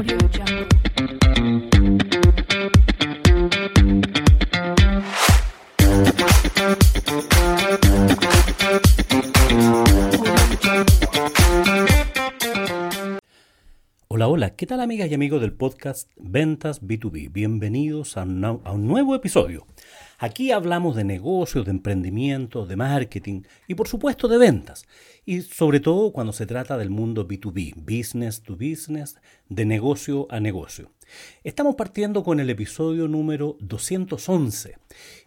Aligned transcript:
Hola, 0.00 0.08
hola, 14.28 14.56
¿qué 14.56 14.66
tal 14.66 14.80
amigas 14.80 15.10
y 15.10 15.14
amigos 15.14 15.42
del 15.42 15.52
podcast 15.52 16.10
Ventas 16.16 16.80
B2B? 16.80 17.30
Bienvenidos 17.30 18.16
a, 18.16 18.22
un 18.22 18.42
a 18.42 18.72
un 18.72 18.86
nuevo 18.86 19.14
episodio. 19.14 19.66
Aquí 20.22 20.52
hablamos 20.52 20.96
de 20.96 21.04
negocios, 21.04 21.64
de 21.64 21.70
emprendimiento, 21.70 22.66
de 22.66 22.76
marketing 22.76 23.40
y 23.66 23.74
por 23.74 23.88
supuesto 23.88 24.28
de 24.28 24.36
ventas. 24.36 24.84
Y 25.24 25.40
sobre 25.40 25.80
todo 25.80 26.12
cuando 26.12 26.34
se 26.34 26.44
trata 26.44 26.76
del 26.76 26.90
mundo 26.90 27.26
B2B, 27.26 27.74
business 27.76 28.42
to 28.42 28.52
business, 28.54 29.16
de 29.48 29.64
negocio 29.64 30.26
a 30.28 30.38
negocio. 30.38 30.92
Estamos 31.42 31.74
partiendo 31.74 32.22
con 32.22 32.38
el 32.38 32.50
episodio 32.50 33.08
número 33.08 33.56
211 33.60 34.76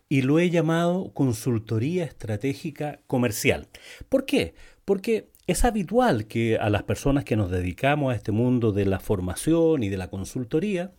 y 0.10 0.22
lo 0.22 0.38
he 0.38 0.52
llamado 0.52 1.12
consultoría 1.12 2.04
estratégica 2.04 3.00
comercial. 3.08 3.70
¿Por 4.10 4.26
qué? 4.26 4.54
Porque 4.86 5.32
es 5.48 5.66
habitual 5.66 6.28
que 6.28 6.58
a 6.58 6.70
las 6.70 6.84
personas 6.84 7.26
que 7.26 7.36
nos 7.36 7.50
dedicamos 7.50 8.14
a 8.14 8.16
este 8.16 8.32
mundo 8.32 8.72
de 8.72 8.86
la 8.86 9.00
formación 9.00 9.82
y 9.82 9.90
de 9.90 9.98
la 9.98 10.12
consultoría, 10.12 10.92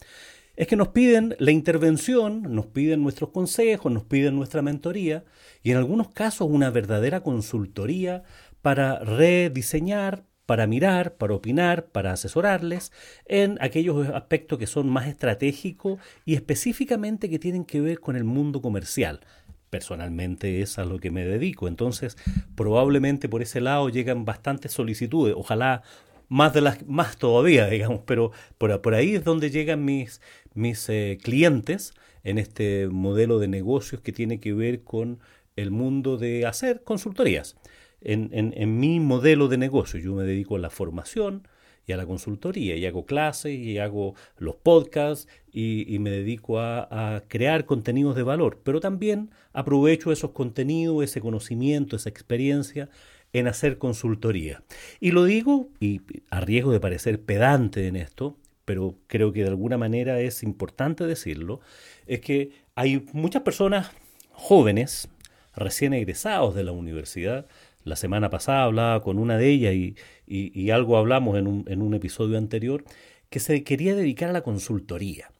es 0.56 0.66
que 0.68 0.76
nos 0.76 0.88
piden 0.88 1.34
la 1.38 1.50
intervención, 1.50 2.42
nos 2.54 2.66
piden 2.66 3.02
nuestros 3.02 3.30
consejos, 3.30 3.92
nos 3.92 4.04
piden 4.04 4.36
nuestra 4.36 4.62
mentoría 4.62 5.24
y 5.62 5.72
en 5.72 5.78
algunos 5.78 6.08
casos 6.08 6.48
una 6.50 6.70
verdadera 6.70 7.20
consultoría 7.20 8.22
para 8.62 9.00
rediseñar, 9.00 10.24
para 10.46 10.66
mirar, 10.66 11.14
para 11.16 11.34
opinar, 11.34 11.86
para 11.86 12.12
asesorarles 12.12 12.92
en 13.26 13.58
aquellos 13.60 14.08
aspectos 14.10 14.58
que 14.58 14.66
son 14.66 14.88
más 14.88 15.08
estratégicos 15.08 15.98
y 16.24 16.34
específicamente 16.34 17.28
que 17.28 17.38
tienen 17.38 17.64
que 17.64 17.80
ver 17.80 18.00
con 18.00 18.14
el 18.14 18.24
mundo 18.24 18.60
comercial. 18.60 19.20
Personalmente 19.70 20.62
es 20.62 20.78
a 20.78 20.84
lo 20.84 21.00
que 21.00 21.10
me 21.10 21.24
dedico, 21.26 21.66
entonces 21.66 22.16
probablemente 22.54 23.28
por 23.28 23.42
ese 23.42 23.60
lado 23.60 23.88
llegan 23.88 24.24
bastantes 24.24 24.70
solicitudes, 24.72 25.34
ojalá 25.36 25.82
más 26.28 26.52
de 26.52 26.60
las 26.60 26.86
más 26.86 27.16
todavía, 27.16 27.66
digamos, 27.70 28.00
pero 28.06 28.32
por, 28.58 28.80
por 28.80 28.94
ahí 28.94 29.14
es 29.14 29.24
donde 29.24 29.50
llegan 29.50 29.84
mis, 29.84 30.20
mis 30.54 30.88
eh, 30.88 31.18
clientes 31.22 31.94
en 32.22 32.38
este 32.38 32.88
modelo 32.88 33.38
de 33.38 33.48
negocios 33.48 34.00
que 34.00 34.12
tiene 34.12 34.40
que 34.40 34.54
ver 34.54 34.82
con 34.82 35.18
el 35.56 35.70
mundo 35.70 36.16
de 36.16 36.46
hacer 36.46 36.82
consultorías. 36.82 37.56
En, 38.00 38.78
mi 38.78 39.00
modelo 39.00 39.48
de 39.48 39.56
negocio 39.56 39.98
yo 39.98 40.14
me 40.14 40.24
dedico 40.24 40.56
a 40.56 40.58
la 40.58 40.68
formación 40.68 41.48
y 41.86 41.92
a 41.92 41.96
la 41.96 42.06
consultoría 42.06 42.76
y 42.76 42.84
hago 42.84 43.06
clases 43.06 43.52
y 43.52 43.78
hago 43.78 44.14
los 44.36 44.56
podcasts 44.56 45.26
y, 45.50 45.92
y 45.92 45.98
me 45.98 46.10
dedico 46.10 46.58
a, 46.58 47.16
a 47.16 47.20
crear 47.28 47.64
contenidos 47.64 48.14
de 48.14 48.22
valor, 48.22 48.60
pero 48.62 48.80
también 48.80 49.30
aprovecho 49.52 50.12
esos 50.12 50.32
contenidos, 50.32 51.02
ese 51.02 51.20
conocimiento, 51.20 51.96
esa 51.96 52.10
experiencia 52.10 52.90
en 53.32 53.48
hacer 53.48 53.78
consultoría. 53.78 54.62
Y 55.00 55.10
lo 55.10 55.24
digo, 55.24 55.68
y 55.80 56.00
a 56.30 56.40
riesgo 56.40 56.72
de 56.72 56.80
parecer 56.80 57.20
pedante 57.20 57.86
en 57.86 57.96
esto, 57.96 58.36
pero 58.64 58.96
creo 59.06 59.32
que 59.32 59.42
de 59.42 59.48
alguna 59.48 59.78
manera 59.78 60.20
es 60.20 60.42
importante 60.42 61.04
decirlo, 61.06 61.60
es 62.06 62.20
que 62.20 62.50
hay 62.74 63.04
muchas 63.12 63.42
personas 63.42 63.90
jóvenes, 64.32 65.08
recién 65.54 65.92
egresados 65.94 66.54
de 66.54 66.64
la 66.64 66.72
universidad. 66.72 67.46
La 67.84 67.96
semana 67.96 68.30
pasada 68.30 68.64
hablaba 68.64 69.02
con 69.02 69.18
una 69.18 69.36
de 69.38 69.48
ellas 69.50 69.74
y, 69.74 69.94
y- 70.26 70.70
algo 70.70 70.96
hablamos 70.96 71.38
en 71.38 71.46
un, 71.46 71.64
en 71.68 71.82
un 71.82 71.94
episodio 71.94 72.38
anterior, 72.38 72.84
que 73.30 73.40
se 73.40 73.62
quería 73.64 73.94
dedicar 73.94 74.30
a 74.30 74.32
la 74.32 74.42
consultoría. 74.42 75.30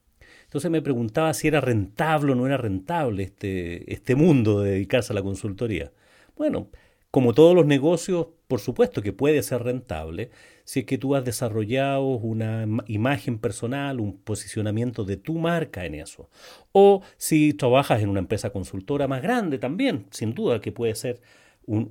Entonces 0.44 0.70
me 0.70 0.83
preguntaba 0.83 1.34
si 1.34 1.48
era 1.48 1.61
rentable 1.61 2.33
o 2.33 2.34
no 2.34 2.47
era 2.47 2.56
rentable 2.56 3.25
este, 3.25 3.93
este 3.93 4.15
mundo 4.15 4.60
de 4.60 4.72
dedicarse 4.72 5.12
a 5.12 5.15
la 5.15 5.22
consultoría. 5.22 5.93
Bueno, 6.37 6.69
como 7.14 7.32
todos 7.32 7.54
los 7.54 7.64
negocios, 7.64 8.26
por 8.48 8.58
supuesto 8.58 9.00
que 9.00 9.12
puede 9.12 9.41
ser 9.44 9.62
rentable 9.62 10.30
si 10.64 10.80
es 10.80 10.86
que 10.86 10.98
tú 10.98 11.14
has 11.14 11.25
desarrollado 11.25 12.04
una 12.06 12.64
ima- 12.66 12.82
imagen 12.88 13.38
personal, 13.38 14.00
un 14.00 14.19
posicionamiento 14.19 15.04
de 15.04 15.16
tu 15.16 15.34
marca 15.38 15.86
en 15.86 15.94
eso. 15.94 16.28
O 16.72 17.02
si 17.16 17.54
trabajas 17.54 18.02
en 18.02 18.08
una 18.08 18.19
empresa 18.19 18.50
consultora 18.50 19.06
más 19.06 19.22
grande 19.22 19.58
también, 19.58 20.06
sin 20.10 20.34
duda 20.34 20.60
que 20.60 20.72
puede 20.72 20.97
ser 20.97 21.20
un, 21.66 21.86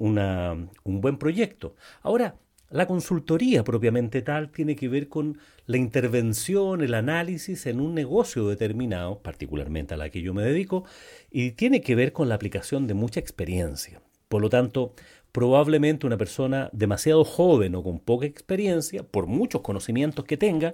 un 0.83 0.99
buen 0.99 1.17
proyecto. 1.17 1.77
Ahora, 2.01 2.35
la 2.69 2.85
consultoría 2.85 3.63
propiamente 3.63 4.21
tal 4.23 4.49
tiene 4.49 4.75
que 4.75 4.89
ver 4.89 5.07
con 5.07 5.37
la 5.67 5.77
intervención, 5.77 6.81
el 6.81 6.95
análisis 6.95 7.65
en 7.65 7.79
un 7.79 7.95
negocio 7.95 8.49
determinado, 8.49 9.19
particularmente 9.21 9.93
a 9.93 9.97
la 9.97 10.09
que 10.09 10.21
yo 10.21 10.33
me 10.33 10.43
dedico, 10.43 10.83
y 11.31 11.51
tiene 11.51 11.79
que 11.79 11.95
ver 11.95 12.11
con 12.11 12.27
la 12.27 12.35
aplicación 12.35 12.87
de 12.87 12.93
mucha 12.93 13.21
experiencia. 13.21 14.01
Por 14.27 14.41
lo 14.41 14.49
tanto, 14.49 14.93
probablemente 15.31 16.07
una 16.07 16.17
persona 16.17 16.69
demasiado 16.73 17.23
joven 17.25 17.75
o 17.75 17.83
con 17.83 17.99
poca 17.99 18.25
experiencia, 18.25 19.03
por 19.03 19.27
muchos 19.27 19.61
conocimientos 19.61 20.25
que 20.25 20.37
tenga, 20.37 20.73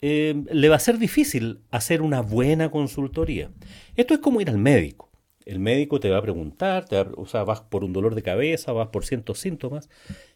eh, 0.00 0.44
le 0.50 0.68
va 0.68 0.76
a 0.76 0.80
ser 0.80 0.98
difícil 0.98 1.60
hacer 1.70 2.02
una 2.02 2.20
buena 2.20 2.70
consultoría. 2.70 3.50
Esto 3.96 4.14
es 4.14 4.20
como 4.20 4.40
ir 4.40 4.48
al 4.48 4.58
médico. 4.58 5.10
El 5.44 5.58
médico 5.58 5.98
te 5.98 6.10
va 6.10 6.18
a 6.18 6.22
preguntar, 6.22 6.84
te 6.84 6.98
o 6.98 7.26
sea, 7.26 7.42
vas 7.42 7.62
por 7.62 7.82
un 7.82 7.92
dolor 7.92 8.14
de 8.14 8.22
cabeza, 8.22 8.72
vas 8.72 8.88
por 8.88 9.04
ciertos 9.04 9.38
síntomas, 9.38 9.88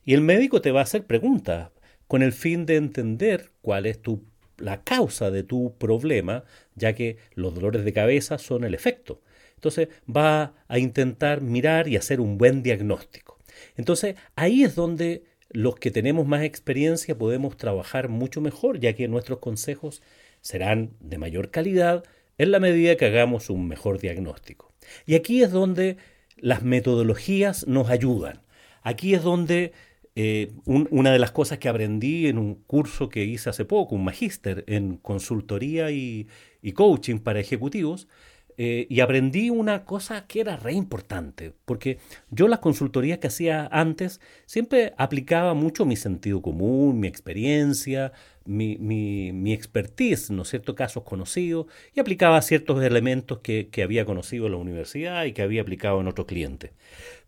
y 0.05 0.15
el 0.15 0.23
médico 0.23 0.61
te 0.61 0.73
va 0.73 0.81
a 0.81 0.85
hacer 0.85 1.07
preguntas 1.07 1.71
con 2.09 2.23
el 2.23 2.33
fin 2.33 2.67
de 2.67 2.77
entender 2.77 3.53
cuál 3.61 3.87
es 3.87 4.01
tu, 4.01 4.25
la 4.57 4.83
causa 4.83 5.31
de 5.31 5.43
tu 5.45 5.77
problema, 5.79 6.45
ya 6.75 6.95
que 6.95 7.19
los 7.35 7.55
dolores 7.55 7.85
de 7.85 7.93
cabeza 7.93 8.39
son 8.39 8.65
el 8.65 8.75
efecto. 8.75 9.21
Entonces 9.63 9.91
va 10.09 10.55
a 10.67 10.79
intentar 10.81 11.41
mirar 11.41 11.87
y 11.87 11.97
hacer 11.97 12.21
un 12.21 12.37
buen 12.37 12.65
diagnóstico. 12.65 13.39
Entonces 13.77 14.17
ahí 14.35 14.65
es 14.65 14.75
donde 14.75 15.23
los 15.51 15.77
que 15.77 15.93
tenemos 15.93 16.27
más 16.27 16.43
experiencia 16.43 17.17
podemos 17.17 17.57
trabajar 17.57 18.09
mucho 18.09 18.41
mejor, 18.41 18.81
ya 18.81 18.95
que 18.95 19.07
nuestros 19.07 19.39
consejos 19.39 20.03
serán 20.41 20.91
de 20.99 21.19
mayor 21.19 21.53
calidad 21.53 22.03
en 22.39 22.51
la 22.51 22.59
medida 22.59 22.97
que 22.97 23.05
hagamos 23.05 23.51
un 23.51 23.69
mejor 23.69 24.01
diagnóstico. 24.01 24.73
Y 25.07 25.15
aquí 25.15 25.45
es 25.45 25.53
donde 25.53 25.97
las 26.39 26.65
metodologías 26.65 27.69
nos 27.69 27.89
ayudan. 27.89 28.43
Aquí 28.83 29.15
es 29.15 29.23
donde 29.23 29.71
eh, 30.15 30.51
un- 30.67 30.89
una 30.91 31.11
de 31.13 31.19
las 31.19 31.31
cosas 31.31 31.59
que 31.59 31.69
aprendí 31.71 32.27
en 32.27 32.37
un 32.37 32.57
curso 32.57 33.09
que 33.09 33.25
hice 33.25 33.49
hace 33.49 33.65
poco, 33.65 33.95
un 33.95 34.05
magíster 34.05 34.65
en 34.67 34.97
consultoría 34.99 35.91
y, 35.93 36.27
y 36.61 36.73
coaching 36.73 37.19
para 37.21 37.41
ejecutivos, 37.41 38.09
eh, 38.59 38.87
y 38.89 39.01
aprendí 39.01 39.51
una 39.51 39.85
cosa 39.85 40.27
que 40.27 40.41
era 40.41 40.57
re 40.57 40.73
importante, 40.73 41.53
porque 41.65 41.99
yo 42.31 42.49
las 42.49 42.59
consultorías 42.59 43.19
que 43.19 43.29
hacía 43.29 43.69
antes 43.73 44.21
siempre 44.47 44.93
aplicaba 44.99 45.55
mucho 45.55 45.85
mi 45.85 45.97
sentido 45.97 46.43
común, 46.43 47.01
mi 47.01 47.09
experiencia, 47.09 48.13
mi, 48.45 48.77
mi, 48.79 49.33
mi 49.33 49.53
expertise, 49.53 50.31
¿no 50.31 50.43
es 50.43 50.49
cierto?, 50.49 50.75
casos 50.75 51.05
conocidos, 51.05 51.67
y 51.95 52.01
aplicaba 52.01 52.43
ciertos 52.43 52.83
elementos 52.83 53.39
que, 53.39 53.69
que 53.69 53.83
había 53.83 54.05
conocido 54.05 54.47
en 54.47 54.53
la 54.53 54.59
universidad 54.59 55.25
y 55.25 55.33
que 55.33 55.43
había 55.43 55.63
aplicado 55.63 56.01
en 56.01 56.09
otros 56.09 56.27
clientes. 56.27 56.73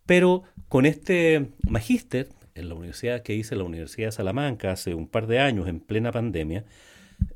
Pero 0.07 0.43
con 0.69 0.87
este 0.87 1.51
magíster, 1.63 2.29
en 2.55 2.69
la 2.69 2.75
universidad 2.75 3.23
que 3.23 3.35
hice 3.35 3.55
en 3.55 3.59
la 3.59 3.65
Universidad 3.65 4.09
de 4.09 4.13
Salamanca 4.13 4.73
hace 4.73 4.95
un 4.95 5.09
par 5.09 5.27
de 5.27 5.41
años, 5.41 5.67
en 5.69 5.81
plena 5.81 6.13
pandemia, 6.13 6.65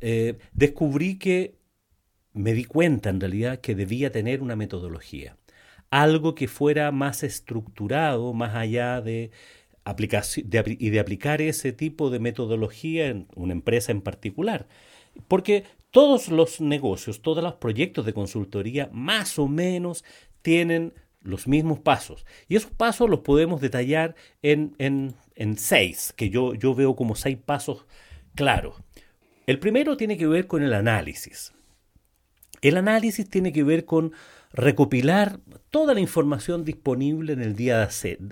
eh, 0.00 0.38
descubrí 0.52 1.18
que 1.18 1.57
me 2.38 2.54
di 2.54 2.64
cuenta 2.64 3.10
en 3.10 3.20
realidad 3.20 3.60
que 3.60 3.74
debía 3.74 4.12
tener 4.12 4.42
una 4.42 4.56
metodología, 4.56 5.36
algo 5.90 6.34
que 6.34 6.48
fuera 6.48 6.92
más 6.92 7.22
estructurado, 7.22 8.32
más 8.32 8.54
allá 8.54 9.00
de 9.00 9.30
y 10.36 10.90
de 10.90 11.00
aplicar 11.00 11.40
ese 11.40 11.72
tipo 11.72 12.10
de 12.10 12.18
metodología 12.18 13.06
en 13.06 13.26
una 13.34 13.54
empresa 13.54 13.90
en 13.90 14.02
particular. 14.02 14.68
Porque 15.28 15.64
todos 15.90 16.28
los 16.28 16.60
negocios, 16.60 17.22
todos 17.22 17.42
los 17.42 17.54
proyectos 17.54 18.04
de 18.04 18.12
consultoría 18.12 18.90
más 18.92 19.38
o 19.38 19.48
menos 19.48 20.04
tienen 20.42 20.92
los 21.22 21.48
mismos 21.48 21.80
pasos. 21.80 22.26
Y 22.48 22.56
esos 22.56 22.70
pasos 22.70 23.08
los 23.08 23.20
podemos 23.20 23.62
detallar 23.62 24.14
en, 24.42 24.74
en, 24.78 25.14
en 25.34 25.56
seis, 25.56 26.12
que 26.14 26.28
yo, 26.28 26.54
yo 26.54 26.74
veo 26.74 26.94
como 26.94 27.14
seis 27.14 27.38
pasos 27.38 27.86
claros. 28.34 28.76
El 29.46 29.58
primero 29.58 29.96
tiene 29.96 30.18
que 30.18 30.26
ver 30.26 30.46
con 30.46 30.62
el 30.62 30.74
análisis. 30.74 31.54
El 32.62 32.76
análisis 32.76 33.28
tiene 33.28 33.52
que 33.52 33.64
ver 33.64 33.84
con 33.84 34.12
recopilar 34.52 35.40
toda 35.70 35.94
la 35.94 36.00
información 36.00 36.64
disponible 36.64 37.32
en 37.32 37.42
el 37.42 37.54
día, 37.54 37.88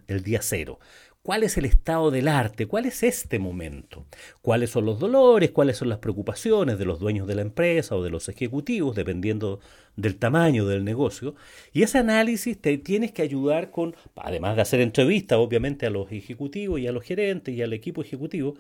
el 0.07 0.23
día 0.23 0.41
cero. 0.43 0.79
¿Cuál 1.27 1.43
es 1.43 1.59
el 1.59 1.65
estado 1.65 2.13
del 2.13 2.29
arte? 2.29 2.67
¿Cuál 2.67 2.87
es 2.87 3.03
este 3.03 3.41
momento? 3.41 4.07
¿Cuáles 4.43 4.71
son 4.71 4.87
los 4.87 5.01
dolores? 5.01 5.51
¿Cuáles 5.51 5.77
son 5.77 5.89
las 5.89 5.99
preocupaciones 5.99 6.79
de 6.79 6.85
los 6.85 7.01
dueños 7.01 7.27
de 7.27 7.35
la 7.35 7.43
empresa 7.43 7.97
o 7.97 8.05
de 8.05 8.11
los 8.11 8.29
ejecutivos, 8.29 8.95
dependiendo 8.95 9.59
del 9.97 10.19
tamaño 10.19 10.67
del 10.67 10.85
negocio? 10.85 11.35
Y 11.73 11.83
ese 11.83 11.99
análisis 11.99 12.61
te 12.61 12.79
tienes 12.79 13.11
que 13.11 13.23
ayudar 13.23 13.73
con, 13.73 13.97
además 14.15 14.55
de 14.55 14.63
hacer 14.63 14.81
entrevistas, 14.81 15.37
obviamente, 15.39 15.85
a 15.85 15.91
los 15.91 16.13
ejecutivos 16.13 16.79
y 16.79 16.87
a 16.87 16.93
los 16.93 17.03
gerentes 17.03 17.53
y 17.53 17.61
al 17.61 17.73
equipo 17.73 18.03
ejecutivo, 18.03 18.55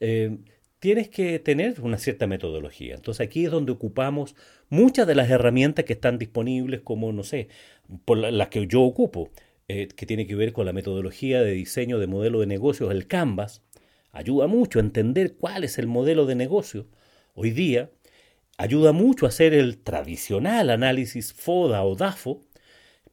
eh, 0.00 0.38
tienes 0.80 1.08
que 1.08 1.38
tener 1.38 1.80
una 1.80 1.98
cierta 1.98 2.26
metodología. 2.26 2.94
Entonces 2.94 3.26
aquí 3.26 3.44
es 3.44 3.50
donde 3.50 3.72
ocupamos 3.72 4.36
muchas 4.68 5.06
de 5.06 5.14
las 5.14 5.30
herramientas 5.30 5.84
que 5.84 5.94
están 5.94 6.18
disponibles, 6.18 6.80
como, 6.82 7.12
no 7.12 7.22
sé, 7.24 7.48
por 8.04 8.18
las 8.18 8.48
que 8.48 8.66
yo 8.66 8.82
ocupo, 8.82 9.30
eh, 9.68 9.88
que 9.88 10.06
tiene 10.06 10.26
que 10.26 10.34
ver 10.34 10.52
con 10.52 10.66
la 10.66 10.72
metodología 10.72 11.42
de 11.42 11.52
diseño 11.52 11.98
de 11.98 12.06
modelo 12.06 12.40
de 12.40 12.46
negocios, 12.46 12.90
el 12.90 13.06
Canvas. 13.06 13.62
Ayuda 14.12 14.46
mucho 14.46 14.78
a 14.78 14.82
entender 14.82 15.36
cuál 15.36 15.64
es 15.64 15.78
el 15.78 15.86
modelo 15.86 16.26
de 16.26 16.34
negocio. 16.34 16.86
Hoy 17.34 17.50
día 17.50 17.90
ayuda 18.56 18.92
mucho 18.92 19.26
a 19.26 19.28
hacer 19.28 19.54
el 19.54 19.78
tradicional 19.78 20.70
análisis 20.70 21.32
FODA 21.32 21.84
o 21.84 21.94
DAFO, 21.94 22.44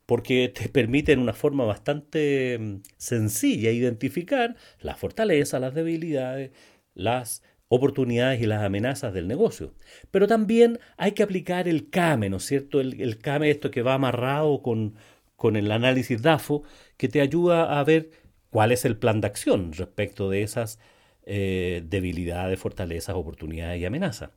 porque 0.06 0.50
te 0.50 0.70
permite 0.70 1.12
en 1.14 1.20
una 1.20 1.34
forma 1.34 1.66
bastante 1.66 2.58
mm, 2.60 2.82
sencilla 2.98 3.72
identificar 3.72 4.56
las 4.80 5.00
fortalezas, 5.00 5.62
las 5.62 5.74
debilidades, 5.74 6.52
las 6.94 7.44
oportunidades 7.68 8.42
y 8.42 8.46
las 8.46 8.64
amenazas 8.64 9.14
del 9.14 9.28
negocio. 9.28 9.74
Pero 10.12 10.28
también 10.28 10.80
hay 10.98 11.14
que 11.14 11.24
aplicar 11.24 11.68
el 11.68 11.90
CAME, 11.90 12.30
¿no 12.30 12.38
es 12.38 12.46
cierto? 12.46 12.80
El, 12.80 13.02
el 13.02 13.18
CAME, 13.18 13.50
esto 13.50 13.72
que 13.72 13.82
va 13.82 13.96
amarrado 13.96 14.62
con, 14.62 14.96
con 15.36 15.56
el 15.56 15.72
análisis 15.72 16.22
DAFO, 16.22 16.64
que 16.98 17.10
te 17.10 17.22
ayuda 17.22 17.80
a 17.80 17.84
ver 17.84 18.12
cuál 18.50 18.72
es 18.72 18.86
el 18.86 18.98
plan 18.98 19.22
de 19.22 19.28
acción 19.28 19.74
respecto 19.74 20.30
de 20.30 20.44
esas 20.44 20.80
eh, 21.26 21.84
debilidades, 21.86 22.60
fortalezas, 22.60 23.16
oportunidades 23.16 23.82
y 23.82 23.86
amenazas. 23.86 24.30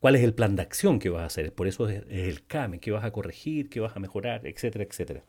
¿Cuál 0.00 0.16
es 0.16 0.22
el 0.24 0.34
plan 0.34 0.56
de 0.56 0.62
acción 0.62 0.98
que 0.98 1.08
vas 1.08 1.22
a 1.22 1.26
hacer? 1.26 1.54
Por 1.54 1.68
eso 1.68 1.88
es 1.88 2.02
el 2.08 2.44
CAME, 2.46 2.80
qué 2.80 2.90
vas 2.90 3.04
a 3.04 3.12
corregir, 3.12 3.70
qué 3.70 3.78
vas 3.80 3.96
a 3.96 4.00
mejorar, 4.00 4.46
etcétera, 4.46 4.84
etcétera. 4.84 5.24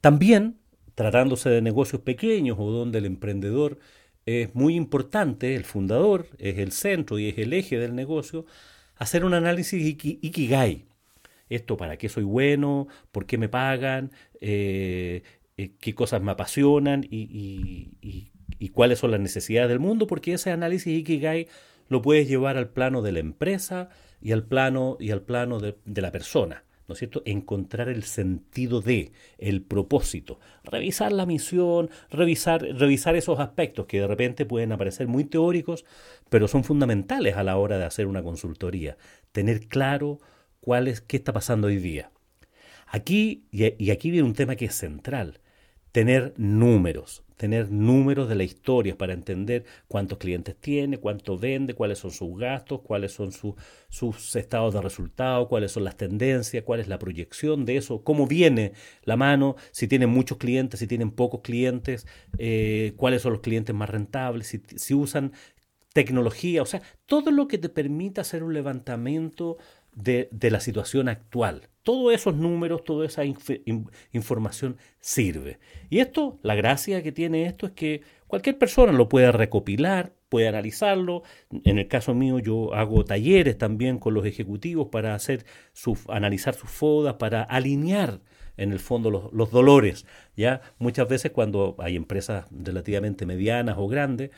También, 0.00 0.58
tratándose 0.94 1.48
de 1.48 1.62
negocios 1.62 2.02
pequeños 2.02 2.56
o 2.58 2.70
donde 2.70 2.98
el 2.98 3.06
emprendedor 3.06 3.78
es 4.26 4.54
muy 4.54 4.74
importante, 4.74 5.54
el 5.54 5.64
fundador 5.64 6.28
es 6.38 6.58
el 6.58 6.72
centro 6.72 7.18
y 7.18 7.28
es 7.28 7.38
el 7.38 7.52
eje 7.52 7.78
del 7.78 7.94
negocio, 7.94 8.46
hacer 8.96 9.24
un 9.24 9.34
análisis 9.34 9.82
ikigai. 9.82 10.86
Esto, 11.50 11.76
¿para 11.76 11.96
qué 11.98 12.08
soy 12.08 12.24
bueno? 12.24 12.88
¿Por 13.12 13.26
qué 13.26 13.38
me 13.38 13.48
pagan? 13.48 14.10
Eh, 14.40 15.22
eh, 15.56 15.72
¿Qué 15.78 15.94
cosas 15.94 16.22
me 16.22 16.32
apasionan? 16.32 17.06
Y, 17.10 18.30
cuáles 18.72 18.98
son 18.98 19.10
las 19.10 19.20
necesidades 19.20 19.68
del 19.68 19.78
mundo? 19.78 20.06
Porque 20.06 20.32
ese 20.32 20.50
análisis 20.50 20.98
ikigai 20.98 21.48
lo 21.88 22.00
puedes 22.02 22.26
llevar 22.28 22.56
al 22.56 22.70
plano 22.70 23.02
de 23.02 23.12
la 23.12 23.18
empresa 23.18 23.90
y 24.22 24.32
al 24.32 24.44
plano, 24.44 24.96
y 24.98 25.10
al 25.10 25.22
plano 25.22 25.60
de 25.60 26.02
la 26.02 26.10
persona. 26.12 26.64
¿No 26.86 26.92
es 26.92 26.98
cierto? 26.98 27.22
Encontrar 27.24 27.88
el 27.88 28.04
sentido 28.04 28.80
de, 28.80 29.12
el 29.38 29.62
propósito, 29.62 30.38
revisar 30.62 31.12
la 31.12 31.26
misión, 31.26 31.90
revisar, 32.10 32.62
revisar 32.62 33.16
esos 33.16 33.40
aspectos 33.40 33.86
que 33.86 34.00
de 34.00 34.06
repente 34.06 34.46
pueden 34.46 34.72
aparecer 34.72 35.08
muy 35.08 35.24
teóricos, 35.24 35.84
pero 36.28 36.48
son 36.48 36.64
fundamentales 36.64 37.36
a 37.36 37.42
la 37.42 37.56
hora 37.56 37.78
de 37.78 37.84
hacer 37.84 38.06
una 38.06 38.22
consultoría. 38.22 38.96
Tener 39.32 39.66
claro 39.68 40.18
cuál 40.60 40.88
es, 40.88 41.00
qué 41.00 41.16
está 41.16 41.32
pasando 41.32 41.68
hoy 41.68 41.78
día. 41.78 42.10
Aquí, 42.86 43.44
y 43.50 43.90
aquí 43.90 44.10
viene 44.10 44.26
un 44.26 44.34
tema 44.34 44.56
que 44.56 44.66
es 44.66 44.74
central, 44.74 45.40
tener 45.90 46.34
números, 46.36 47.23
tener 47.36 47.70
números 47.70 48.28
de 48.28 48.34
la 48.34 48.44
historia 48.44 48.96
para 48.96 49.12
entender 49.12 49.64
cuántos 49.88 50.18
clientes 50.18 50.56
tiene, 50.56 50.98
cuánto 50.98 51.38
vende, 51.38 51.74
cuáles 51.74 51.98
son 51.98 52.10
sus 52.10 52.38
gastos, 52.38 52.80
cuáles 52.82 53.12
son 53.12 53.32
sus 53.32 54.36
estados 54.36 54.74
de 54.74 54.80
resultado, 54.80 55.48
cuáles 55.48 55.72
son 55.72 55.84
las 55.84 55.96
tendencias, 55.96 56.64
cuál 56.64 56.80
es 56.80 56.88
la 56.88 56.98
proyección 56.98 57.64
de 57.64 57.76
eso, 57.76 58.02
cómo 58.04 58.26
viene 58.26 58.72
la 59.04 59.16
mano, 59.16 59.56
si 59.72 59.88
tienen 59.88 60.10
muchos 60.10 60.38
clientes, 60.38 60.80
si 60.80 60.86
tienen 60.86 61.10
pocos 61.10 61.40
clientes, 61.42 62.06
eh, 62.38 62.92
cuáles 62.96 63.22
son 63.22 63.32
los 63.32 63.42
clientes 63.42 63.74
más 63.74 63.90
rentables, 63.90 64.46
si, 64.46 64.62
si 64.76 64.94
usan 64.94 65.32
tecnología, 65.94 66.60
o 66.60 66.66
sea, 66.66 66.82
todo 67.06 67.30
lo 67.30 67.46
que 67.46 67.56
te 67.56 67.68
permita 67.68 68.22
hacer 68.22 68.42
un 68.42 68.52
levantamiento 68.52 69.58
de, 69.94 70.28
la 70.50 70.60
situación 70.60 71.08
actual. 71.08 71.68
Todos 71.82 72.14
esos 72.14 72.34
números, 72.34 72.84
toda 72.84 73.06
esa 73.06 73.22
información 74.12 74.78
sirve. 75.00 75.58
Y 75.90 75.98
esto, 75.98 76.38
la 76.42 76.54
gracia 76.54 77.02
que 77.02 77.12
tiene 77.12 77.46
esto 77.46 77.66
es 77.66 77.72
que 77.72 78.02
cualquier 78.26 78.58
persona 78.58 78.92
lo 78.92 79.08
puede 79.08 79.30
recopilar, 79.32 80.12
puede 80.28 80.48
analizarlo. 80.48 81.22
En 81.64 81.78
el 81.78 81.88
caso 81.88 82.14
mío 82.14 82.38
yo 82.38 82.74
hago 82.74 83.04
talleres 83.04 83.58
también 83.58 83.98
con 83.98 84.14
los 84.14 84.24
ejecutivos 84.24 84.88
para 84.88 85.14
hacer 85.14 85.44
analizar 86.08 86.54
sus 86.54 86.70
fodas, 86.70 87.14
para 87.14 87.42
alinear 87.42 88.20
en 88.56 88.72
el 88.72 88.78
fondo 88.78 89.10
los, 89.10 89.32
los, 89.32 89.50
dolores. 89.50 90.06
Ya 90.36 90.62
muchas 90.78 91.08
veces 91.08 91.32
cuando 91.32 91.76
hay 91.78 91.96
empresas 91.96 92.46
relativamente 92.50 93.26
medianas 93.26 93.76
o 93.78 93.88
grandes, 93.88 94.30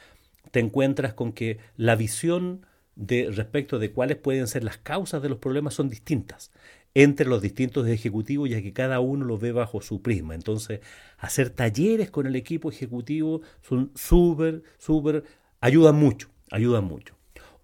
te 0.50 0.61
encuentras 0.61 1.14
con 1.14 1.32
que 1.32 1.59
la 1.76 1.97
visión 1.97 2.67
de 2.96 3.31
respecto 3.31 3.78
de 3.78 3.93
cuáles 3.93 4.16
pueden 4.16 4.48
ser 4.48 4.64
las 4.64 4.78
causas 4.78 5.22
de 5.22 5.28
los 5.28 5.38
problemas 5.38 5.75
son 5.75 5.88
distintas 5.88 6.50
entre 6.94 7.28
los 7.28 7.43
distintos 7.43 7.87
ejecutivos, 7.87 8.48
ya 8.48 8.62
que 8.62 8.72
cada 8.72 9.00
uno 9.00 9.26
lo 9.26 9.37
ve 9.37 9.52
bajo 9.52 9.82
su 9.82 10.00
prisma. 10.00 10.34
Entonces, 10.34 10.81
hacer 11.19 11.50
talleres 11.50 12.10
con 12.10 12.26
el 12.26 12.34
equipo 12.37 12.70
ejecutivo 12.70 13.43
son 13.60 13.90
súper, 13.94 14.62
súper, 14.78 15.25
ayudan 15.60 15.96
mucho, 15.96 16.31
ayudan 16.50 16.84
mucho. 16.84 17.14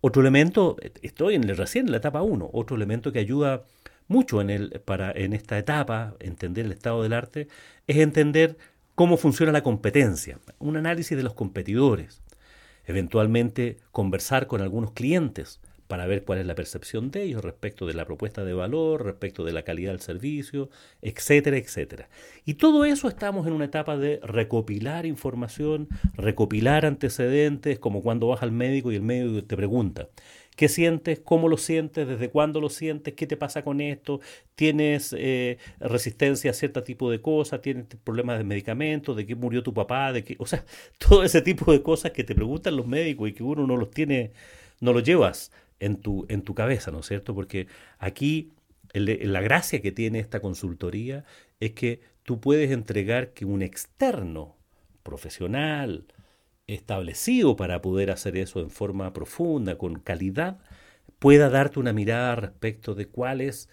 Otro 0.03 0.21
elemento, 0.21 0.77
estoy 1.01 1.37
en 1.37 1.49
recién 1.57 1.87
en 1.87 1.93
la 1.93 1.97
etapa 1.97 2.21
1, 2.21 2.51
otro 2.53 2.77
elemento 2.77 3.11
que 3.11 3.21
ayuda 3.21 3.65
mucho 4.07 4.43
en, 4.43 4.51
el, 4.51 4.83
para, 4.85 5.13
en 5.13 5.33
esta 5.33 5.57
etapa, 5.57 6.15
entender 6.21 6.67
el 6.67 6.73
estado 6.73 7.03
del 7.03 7.15
arte, 7.15 7.49
es 7.87 7.97
entender 7.97 8.59
cómo 8.95 9.17
funciona 9.17 9.51
la 9.51 9.63
competencia, 9.63 10.41
un 10.59 10.77
análisis 10.77 11.17
de 11.17 11.23
los 11.23 11.33
competidores, 11.33 12.21
eventualmente 12.87 13.79
conversar 13.91 14.47
con 14.47 14.61
algunos 14.61 14.93
clientes 14.93 15.61
para 15.93 16.07
ver 16.07 16.25
cuál 16.25 16.39
es 16.39 16.47
la 16.47 16.55
percepción 16.55 17.11
de 17.11 17.23
ellos 17.23 17.45
respecto 17.45 17.85
de 17.85 17.93
la 17.93 18.07
propuesta 18.07 18.45
de 18.45 18.55
valor, 18.55 19.05
respecto 19.05 19.45
de 19.45 19.53
la 19.53 19.63
calidad 19.63 19.91
del 19.91 20.01
servicio, 20.01 20.71
etcétera, 21.03 21.59
etcétera. 21.59 22.09
Y 22.47 22.55
todo 22.55 22.87
eso 22.87 23.09
estamos 23.09 23.47
en 23.47 23.53
una 23.53 23.67
etapa 23.67 23.99
de 23.99 24.19
recopilar 24.23 25.05
información, 25.05 25.89
recopilar 26.15 26.87
antecedentes, 26.87 27.79
como 27.79 28.03
cuando 28.03 28.29
vas 28.29 28.43
al 28.43 28.53
médico 28.53 28.91
y 28.91 28.97
el 28.97 29.03
médico 29.03 29.45
te 29.45 29.55
pregunta, 29.55 30.09
¿Qué 30.57 30.69
sientes? 30.69 31.21
¿Cómo 31.21 31.49
lo 31.49 31.57
sientes? 31.57 32.07
¿Desde 32.07 32.29
cuándo 32.29 32.61
lo 32.61 32.69
sientes? 32.69 33.15
¿Qué 33.15 33.27
te 33.27 33.37
pasa 33.37 33.65
con 33.65 33.81
esto? 33.81 34.21
¿Tienes 34.55 35.15
eh, 35.19 35.59
resistencia 35.81 36.51
a 36.51 36.55
cierto 36.55 36.83
tipo 36.83 37.11
de 37.11 37.23
cosas? 37.23 37.63
¿Tienes 37.63 37.87
problemas 38.05 38.39
de 38.39 38.45
medicamentos? 38.45 39.17
¿De 39.17 39.25
qué 39.25 39.35
murió 39.35 39.63
tu 39.63 39.73
papá? 39.73 40.13
¿De 40.13 40.25
qué? 40.25 40.37
O 40.39 40.47
sea, 40.47 40.65
todo 40.99 41.25
ese 41.25 41.41
tipo 41.41 41.73
de 41.73 41.83
cosas 41.83 42.13
que 42.13 42.25
te 42.25 42.35
preguntan 42.35 42.77
los 42.77 42.87
médicos 42.87 43.31
y 43.31 43.33
que 43.33 43.43
uno 43.43 43.67
no 43.67 43.77
los 43.77 43.91
tiene, 43.91 44.33
no 44.81 44.93
los 44.93 45.03
llevas 45.03 45.53
en 45.81 45.97
tu, 45.97 46.27
en 46.29 46.43
tu 46.43 46.55
cabeza, 46.55 46.91
¿no 46.91 47.01
es 47.01 47.07
cierto? 47.07 47.35
Porque 47.35 47.67
aquí 47.99 48.53
la 48.93 49.41
gracia 49.41 49.81
que 49.81 49.91
tiene 49.91 50.19
esta 50.19 50.41
consultoría 50.41 51.25
es 51.61 51.73
que 51.73 52.01
tú 52.25 52.41
puedes 52.41 52.71
entregar 52.71 53.33
que 53.33 53.47
un 53.47 53.63
externo 53.63 54.57
profesional, 55.03 56.05
establecido 56.75 57.57
para 57.57 57.83
poder 57.83 58.11
hacer 58.11 58.37
eso 58.37 58.61
en 58.61 58.71
forma 58.71 59.13
profunda, 59.13 59.79
con 59.79 59.99
calidad, 59.99 60.59
pueda 61.19 61.49
darte 61.51 61.79
una 61.79 61.93
mirada 61.93 62.37
respecto 62.37 62.95
de 62.95 63.07
cuáles 63.07 63.69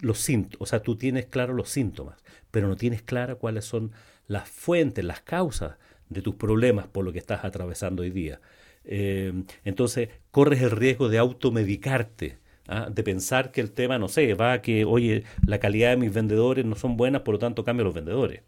los 0.00 0.18
síntomas, 0.18 0.60
o 0.60 0.66
sea, 0.66 0.82
tú 0.82 0.96
tienes 0.96 1.26
claro 1.26 1.54
los 1.54 1.68
síntomas, 1.68 2.22
pero 2.50 2.68
no 2.68 2.76
tienes 2.76 3.02
claro 3.02 3.38
cuáles 3.38 3.64
son 3.64 3.92
las 4.26 4.48
fuentes, 4.48 5.04
las 5.04 5.20
causas 5.20 5.76
de 6.08 6.22
tus 6.22 6.36
problemas 6.36 6.86
por 6.86 7.04
lo 7.04 7.12
que 7.12 7.18
estás 7.18 7.44
atravesando 7.44 8.02
hoy 8.02 8.10
día. 8.10 8.40
Eh, 8.84 9.32
entonces, 9.64 10.10
corres 10.30 10.62
el 10.62 10.70
riesgo 10.70 11.08
de 11.08 11.18
automedicarte, 11.18 12.38
¿ah? 12.68 12.88
de 12.90 13.02
pensar 13.02 13.50
que 13.52 13.60
el 13.60 13.72
tema, 13.72 13.98
no 13.98 14.08
sé, 14.08 14.34
va 14.34 14.52
a 14.52 14.62
que, 14.62 14.84
oye, 14.84 15.24
la 15.46 15.58
calidad 15.58 15.90
de 15.90 15.96
mis 15.96 16.12
vendedores 16.12 16.64
no 16.64 16.74
son 16.74 16.96
buenas, 16.96 17.22
por 17.22 17.34
lo 17.34 17.38
tanto 17.38 17.64
cambio 17.64 17.84
los 17.84 17.94
vendedores. 17.94 18.42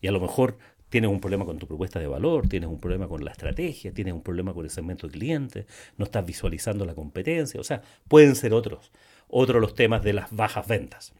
Y 0.00 0.06
a 0.06 0.12
lo 0.12 0.20
mejor 0.20 0.58
Tienes 0.88 1.10
un 1.10 1.20
problema 1.20 1.44
con 1.44 1.58
tu 1.58 1.66
propuesta 1.66 1.98
de 1.98 2.06
valor, 2.06 2.48
tienes 2.48 2.68
un 2.68 2.80
problema 2.80 3.08
con 3.08 3.24
la 3.24 3.30
estrategia, 3.30 3.92
tienes 3.92 4.14
un 4.14 4.22
problema 4.22 4.54
con 4.54 4.64
el 4.64 4.70
segmento 4.70 5.06
de 5.06 5.12
clientes, 5.12 5.66
no 5.96 6.04
estás 6.04 6.24
visualizando 6.24 6.86
la 6.86 6.94
competencia, 6.94 7.60
o 7.60 7.64
sea, 7.64 7.82
pueden 8.08 8.34
ser 8.34 8.54
otros, 8.54 8.90
otros 9.28 9.60
los 9.60 9.74
temas 9.74 10.02
de 10.02 10.14
las 10.14 10.34
bajas 10.34 10.66
ventas. 10.66 11.12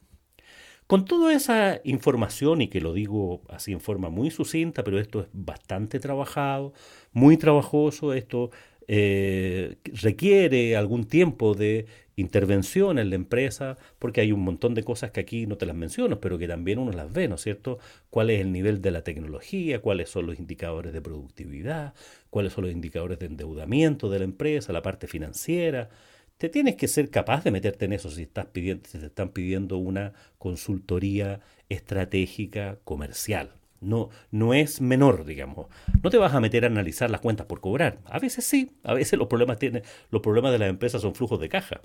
Con 0.87 1.05
toda 1.05 1.35
esa 1.35 1.83
información, 1.85 2.63
y 2.63 2.69
que 2.69 2.81
lo 2.81 2.95
digo 2.95 3.43
así 3.51 3.73
en 3.73 3.81
forma 3.81 4.09
muy 4.09 4.31
sucinta, 4.31 4.83
pero 4.85 4.99
esto 4.99 5.21
es 5.21 5.27
bastante 5.35 6.01
trabajado, 6.01 6.73
muy 7.13 7.37
trabajoso, 7.37 8.15
esto 8.15 8.51
eh, 8.89 9.77
requiere 9.85 10.77
algún 10.77 11.05
tiempo 11.05 11.55
de 11.55 11.87
intervención 12.17 12.99
en 12.99 13.11
la 13.11 13.17
empresa, 13.17 13.77
porque 13.99 14.21
hay 14.21 14.33
un 14.33 14.41
montón 14.41 14.75
de 14.75 14.83
cosas 14.83 15.11
que 15.13 15.21
aquí 15.21 15.47
no 15.47 15.57
te 15.57 15.67
las 15.67 15.77
menciono, 15.77 16.21
pero 16.21 16.39
que 16.39 16.49
también 16.49 16.79
uno 16.79 16.93
las 16.93 17.13
ve, 17.13 17.29
¿no 17.29 17.37
es 17.37 17.43
cierto? 17.43 17.79
¿Cuál 18.11 18.31
es 18.31 18.41
el 18.41 18.51
nivel 18.51 18.83
de 18.83 18.91
la 18.91 19.05
tecnología? 19.05 19.81
¿Cuáles 19.81 20.09
son 20.11 20.27
los 20.27 20.39
indicadores 20.39 20.93
de 20.93 21.01
productividad? 21.03 21.95
¿Cuáles 22.31 22.55
son 22.55 22.65
los 22.65 22.73
indicadores 22.73 23.19
de 23.19 23.27
endeudamiento 23.27 24.11
de 24.11 24.19
la 24.19 24.25
empresa? 24.25 24.73
¿La 24.73 24.83
parte 24.83 25.07
financiera? 25.07 25.91
Te 26.39 26.49
tienes 26.49 26.77
que 26.77 26.89
ser 26.89 27.11
capaz 27.11 27.45
de 27.45 27.51
meterte 27.51 27.85
en 27.85 27.93
eso 27.93 28.11
si, 28.11 28.23
estás 28.23 28.47
pidiendo, 28.47 28.89
si 28.89 28.99
te 28.99 29.07
están 29.07 29.31
pidiendo 29.31 29.77
una 29.79 30.13
consultoría 30.39 31.41
estratégica 31.69 32.79
comercial. 32.85 33.53
No, 33.81 34.11
no 34.31 34.55
es 34.55 34.81
menor, 34.81 35.25
digamos. 35.25 35.69
No 36.03 36.11
te 36.11 36.19
vas 36.19 36.35
a 36.35 36.41
meter 36.41 36.65
a 36.65 36.69
analizar 36.69 37.11
las 37.11 37.21
cuentas 37.21 37.47
por 37.47 37.61
cobrar. 37.61 38.01
A 38.07 38.19
veces 38.19 38.45
sí, 38.45 38.73
a 38.83 38.95
veces 38.95 39.19
los 39.19 39.29
problemas, 39.29 39.59
tienen, 39.59 39.83
los 40.11 40.23
problemas 40.23 40.53
de 40.53 40.59
las 40.59 40.69
empresas 40.69 41.03
son 41.03 41.15
flujos 41.15 41.41
de 41.41 41.49
caja. 41.49 41.81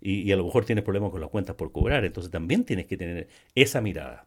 Y, 0.00 0.22
y 0.22 0.32
a 0.32 0.36
lo 0.36 0.44
mejor 0.44 0.64
tienes 0.64 0.84
problemas 0.84 1.10
con 1.10 1.20
las 1.20 1.30
cuentas 1.30 1.56
por 1.56 1.72
cobrar. 1.72 2.04
Entonces 2.04 2.30
también 2.30 2.64
tienes 2.64 2.86
que 2.86 2.96
tener 2.96 3.28
esa 3.54 3.80
mirada. 3.80 4.26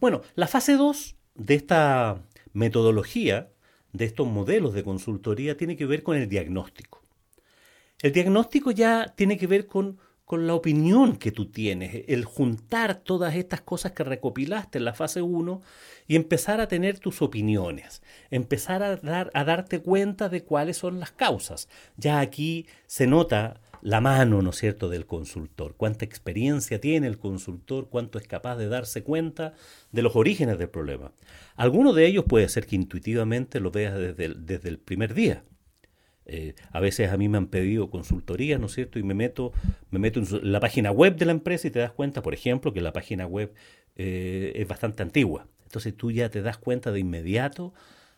Bueno, 0.00 0.22
la 0.34 0.46
fase 0.46 0.76
2 0.76 1.16
de 1.34 1.54
esta 1.54 2.22
metodología, 2.52 3.50
de 3.92 4.04
estos 4.04 4.26
modelos 4.26 4.74
de 4.74 4.84
consultoría, 4.84 5.56
tiene 5.56 5.76
que 5.76 5.86
ver 5.86 6.02
con 6.02 6.16
el 6.16 6.28
diagnóstico. 6.28 7.02
El 8.02 8.12
diagnóstico 8.12 8.70
ya 8.70 9.14
tiene 9.16 9.38
que 9.38 9.46
ver 9.46 9.66
con 9.66 9.98
con 10.24 10.46
la 10.46 10.54
opinión 10.54 11.16
que 11.16 11.32
tú 11.32 11.50
tienes, 11.50 12.04
el 12.08 12.24
juntar 12.24 12.94
todas 12.96 13.34
estas 13.34 13.60
cosas 13.60 13.92
que 13.92 14.04
recopilaste 14.04 14.78
en 14.78 14.86
la 14.86 14.94
fase 14.94 15.20
1 15.20 15.60
y 16.06 16.16
empezar 16.16 16.60
a 16.60 16.68
tener 16.68 16.98
tus 16.98 17.20
opiniones, 17.20 18.02
empezar 18.30 18.82
a, 18.82 18.96
dar, 18.96 19.30
a 19.34 19.44
darte 19.44 19.80
cuenta 19.80 20.28
de 20.28 20.42
cuáles 20.42 20.78
son 20.78 20.98
las 20.98 21.12
causas. 21.12 21.68
Ya 21.96 22.20
aquí 22.20 22.66
se 22.86 23.06
nota 23.06 23.60
la 23.82 24.00
mano, 24.00 24.40
¿no 24.40 24.52
cierto?, 24.52 24.88
del 24.88 25.04
consultor, 25.04 25.74
cuánta 25.76 26.06
experiencia 26.06 26.80
tiene 26.80 27.06
el 27.06 27.18
consultor, 27.18 27.90
cuánto 27.90 28.18
es 28.18 28.26
capaz 28.26 28.56
de 28.56 28.68
darse 28.68 29.02
cuenta 29.02 29.52
de 29.92 30.00
los 30.00 30.16
orígenes 30.16 30.58
del 30.58 30.70
problema. 30.70 31.12
Alguno 31.54 31.92
de 31.92 32.06
ellos 32.06 32.24
puede 32.26 32.48
ser 32.48 32.66
que 32.66 32.76
intuitivamente 32.76 33.60
lo 33.60 33.70
veas 33.70 33.94
desde 33.98 34.34
desde 34.34 34.68
el 34.70 34.78
primer 34.78 35.12
día. 35.12 35.44
Eh, 36.26 36.54
a 36.72 36.80
veces 36.80 37.10
a 37.10 37.16
mí 37.16 37.28
me 37.28 37.38
han 37.38 37.48
pedido 37.48 37.90
consultorías, 37.90 38.58
¿no 38.58 38.66
es 38.66 38.74
cierto? 38.74 38.98
Y 38.98 39.02
me 39.02 39.14
meto, 39.14 39.52
me 39.90 39.98
meto 39.98 40.20
en 40.20 40.52
la 40.52 40.60
página 40.60 40.90
web 40.90 41.16
de 41.16 41.26
la 41.26 41.32
empresa 41.32 41.68
y 41.68 41.70
te 41.70 41.80
das 41.80 41.92
cuenta, 41.92 42.22
por 42.22 42.34
ejemplo, 42.34 42.72
que 42.72 42.80
la 42.80 42.92
página 42.92 43.26
web 43.26 43.52
eh, 43.96 44.52
es 44.56 44.66
bastante 44.66 45.02
antigua. 45.02 45.46
Entonces 45.64 45.96
tú 45.96 46.10
ya 46.10 46.30
te 46.30 46.40
das 46.40 46.56
cuenta 46.56 46.92
de 46.92 47.00
inmediato 47.00 47.74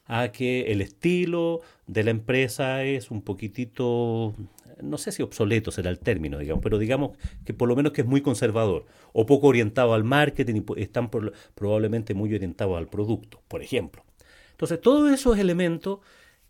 a 0.06 0.28
que 0.28 0.72
el 0.72 0.80
estilo 0.80 1.60
de 1.86 2.04
la 2.04 2.10
empresa 2.10 2.84
es 2.84 3.10
un 3.10 3.22
poquitito, 3.22 4.34
no 4.80 4.98
sé 4.98 5.10
si 5.10 5.22
obsoleto 5.22 5.72
será 5.72 5.90
el 5.90 5.98
término, 5.98 6.38
digamos, 6.38 6.62
pero 6.62 6.78
digamos 6.78 7.16
que 7.44 7.54
por 7.54 7.68
lo 7.68 7.74
menos 7.74 7.92
que 7.92 8.02
es 8.02 8.06
muy 8.06 8.20
conservador 8.20 8.86
o 9.12 9.26
poco 9.26 9.48
orientado 9.48 9.94
al 9.94 10.04
marketing 10.04 10.62
y 10.76 10.82
están 10.82 11.10
probablemente 11.54 12.14
muy 12.14 12.32
orientados 12.34 12.78
al 12.78 12.86
producto, 12.86 13.42
por 13.48 13.62
ejemplo. 13.62 14.04
Entonces 14.52 14.80
todos 14.80 15.12
esos 15.12 15.38
elementos 15.38 15.98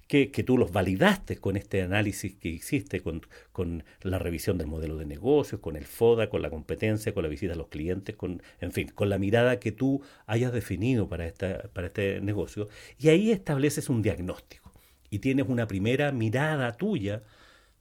que, 0.07 0.29
tú 0.45 0.57
los 0.57 0.73
validaste 0.73 1.39
con 1.39 1.57
este 1.57 1.83
análisis 1.83 2.37
que 2.37 2.49
hiciste, 2.49 3.01
con, 3.01 3.23
con, 3.53 3.85
la 4.03 4.19
revisión 4.19 4.57
del 4.57 4.69
modelo 4.69 4.97
de 4.97 5.05
negocios, 5.05 5.61
con 5.61 5.77
el 5.77 5.85
FODA, 5.85 6.29
con 6.29 6.43
la 6.43 6.51
competencia, 6.51 7.13
con 7.13 7.25
la 7.25 7.29
visita 7.29 7.55
a 7.55 7.57
los 7.57 7.69
clientes, 7.69 8.15
con, 8.15 8.43
en 8.61 8.73
fin, 8.73 8.89
con 8.89 9.09
la 9.09 9.19
mirada 9.19 9.59
que 9.59 9.73
tú 9.73 10.03
hayas 10.27 10.53
definido 10.53 11.09
para, 11.09 11.27
esta, 11.27 11.69
para 11.73 11.89
este 11.89 12.21
negocio. 12.21 12.69
Y 12.99 13.09
ahí 13.09 13.33
estableces 13.33 13.89
un 13.89 14.03
diagnóstico 14.03 14.73
y 15.11 15.19
tienes 15.19 15.47
una 15.49 15.67
primera 15.67 16.13
mirada 16.13 16.73
tuya 16.73 17.23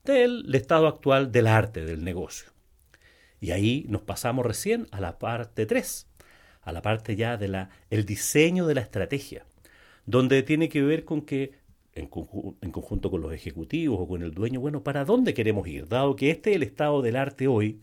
del 0.04 0.52
estado 0.54 0.88
actual 0.88 1.30
del 1.30 1.46
arte 1.46 1.84
del 1.84 2.02
negocio. 2.02 2.50
Y 3.40 3.52
ahí 3.52 3.84
nos 3.88 4.02
pasamos 4.02 4.44
recién 4.44 4.88
a 4.90 5.00
la 5.00 5.18
parte 5.18 5.66
3, 5.66 6.06
a 6.62 6.72
la 6.72 6.82
parte 6.82 7.14
ya 7.14 7.36
de 7.36 7.48
la 7.48 7.70
el 7.90 8.04
diseño 8.04 8.66
de 8.66 8.74
la 8.74 8.80
estrategia, 8.80 9.44
donde 10.06 10.42
tiene 10.42 10.68
que 10.68 10.82
ver 10.82 11.04
con 11.04 11.22
que 11.22 11.52
en, 11.96 12.06
conjunto 12.08 13.10
con 13.10 13.22
los 13.22 13.32
ejecutivos 13.32 13.98
o 14.00 14.06
con 14.06 14.22
el 14.22 14.32
dueño, 14.32 14.60
bueno, 14.60 14.84
¿para 14.84 15.04
dónde 15.04 15.34
queremos 15.34 15.66
ir? 15.66 15.88
Dado 15.88 16.14
que 16.14 16.30
este 16.30 16.50
es 16.50 16.56
el 16.56 16.62
estado 16.62 17.02
del 17.02 17.16
arte 17.16 17.48
hoy, 17.48 17.80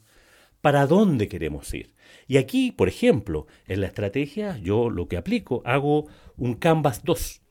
¿para 0.61 0.85
dónde 0.85 1.27
queremos 1.27 1.73
ir? 1.73 1.93
Y 2.27 2.37
aquí, 2.37 2.71
por 2.71 2.87
ejemplo, 2.87 3.47
en 3.67 3.81
la 3.81 3.87
estrategia, 3.87 4.57
yo 4.59 4.89
lo 4.89 5.07
que 5.07 5.17
aplico, 5.17 5.61
hago 5.65 6.05
un 6.37 6.53
Canvas 6.53 7.03
2. 7.03 7.41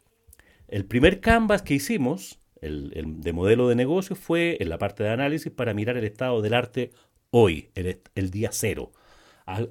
El 0.68 0.86
primer 0.86 1.20
Canvas 1.20 1.62
que 1.62 1.74
hicimos, 1.74 2.38
el, 2.60 3.20
de 3.20 3.32
modelo 3.32 3.68
de 3.68 3.74
negocio, 3.74 4.14
fue 4.14 4.56
en 4.60 4.68
la 4.68 4.78
parte 4.78 5.02
de 5.02 5.10
análisis 5.10 5.52
para 5.52 5.74
mirar 5.74 5.96
el 5.96 6.04
estado 6.04 6.40
del 6.42 6.54
arte 6.54 6.92
hoy, 7.30 7.70
el, 7.74 8.00
el 8.14 8.30
día 8.30 8.50
cero. 8.52 8.92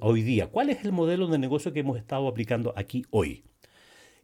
hoy 0.00 0.22
día, 0.22 0.48
¿cuál 0.48 0.68
es 0.68 0.84
el 0.84 0.92
modelo 0.92 1.26
de 1.28 1.38
negocio 1.38 1.72
que 1.72 1.80
hemos 1.80 1.98
estado 1.98 2.28
aplicando 2.28 2.74
aquí 2.76 3.06
hoy? 3.10 3.44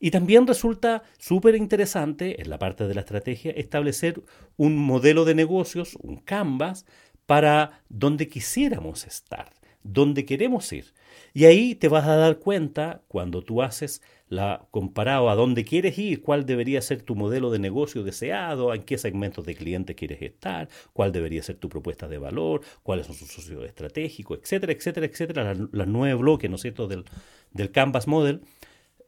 Y 0.01 0.11
también 0.11 0.47
resulta 0.47 1.03
súper 1.19 1.57
interesante 1.57 2.41
en 2.41 2.51
la 2.51 2.59
parte 2.59 2.87
de 2.87 2.95
la 2.95 3.01
estrategia 3.01 3.53
establecer 3.53 4.23
un 4.57 4.77
modelo 4.77 5.25
de 5.25 5.35
negocios, 5.35 5.97
un 6.01 6.17
canvas, 6.19 6.87
para 7.27 7.83
donde 7.89 8.29
quisiéramos 8.29 9.07
estar, 9.07 9.53
donde 9.83 10.25
queremos 10.25 10.73
ir. 10.73 10.95
Y 11.35 11.45
ahí 11.45 11.75
te 11.75 11.89
vas 11.89 12.07
a 12.07 12.17
dar 12.17 12.39
cuenta 12.39 13.03
cuando 13.09 13.43
tú 13.43 13.61
haces 13.61 14.03
la 14.29 14.67
comparado 14.71 15.31
a 15.31 15.35
dónde 15.35 15.65
quieres 15.65 15.99
ir, 15.99 16.23
cuál 16.23 16.47
debería 16.47 16.81
ser 16.81 17.03
tu 17.03 17.15
modelo 17.17 17.51
de 17.51 17.59
negocio 17.59 18.03
deseado, 18.03 18.73
en 18.73 18.83
qué 18.83 18.99
segmentos 18.99 19.45
de 19.45 19.55
clientes 19.55 19.97
quieres 19.97 20.23
estar, 20.23 20.69
cuál 20.93 21.13
debería 21.13 21.43
ser 21.43 21.57
tu 21.57 21.69
propuesta 21.69 22.09
de 22.09 22.19
valor, 22.19 22.63
cuáles 22.83 23.07
son 23.07 23.17
sus 23.17 23.31
socios 23.31 23.65
estratégicos, 23.65 24.39
etcétera, 24.43 24.73
etcétera, 24.73 25.07
etcétera, 25.07 25.55
las, 25.55 25.89
nueve 25.89 26.15
bloques, 26.15 26.49
¿no 26.49 26.57
es 26.57 26.63
cierto?, 26.63 26.89
del, 26.89 27.05
del 27.53 27.71
Canvas 27.73 28.07
Model. 28.07 28.43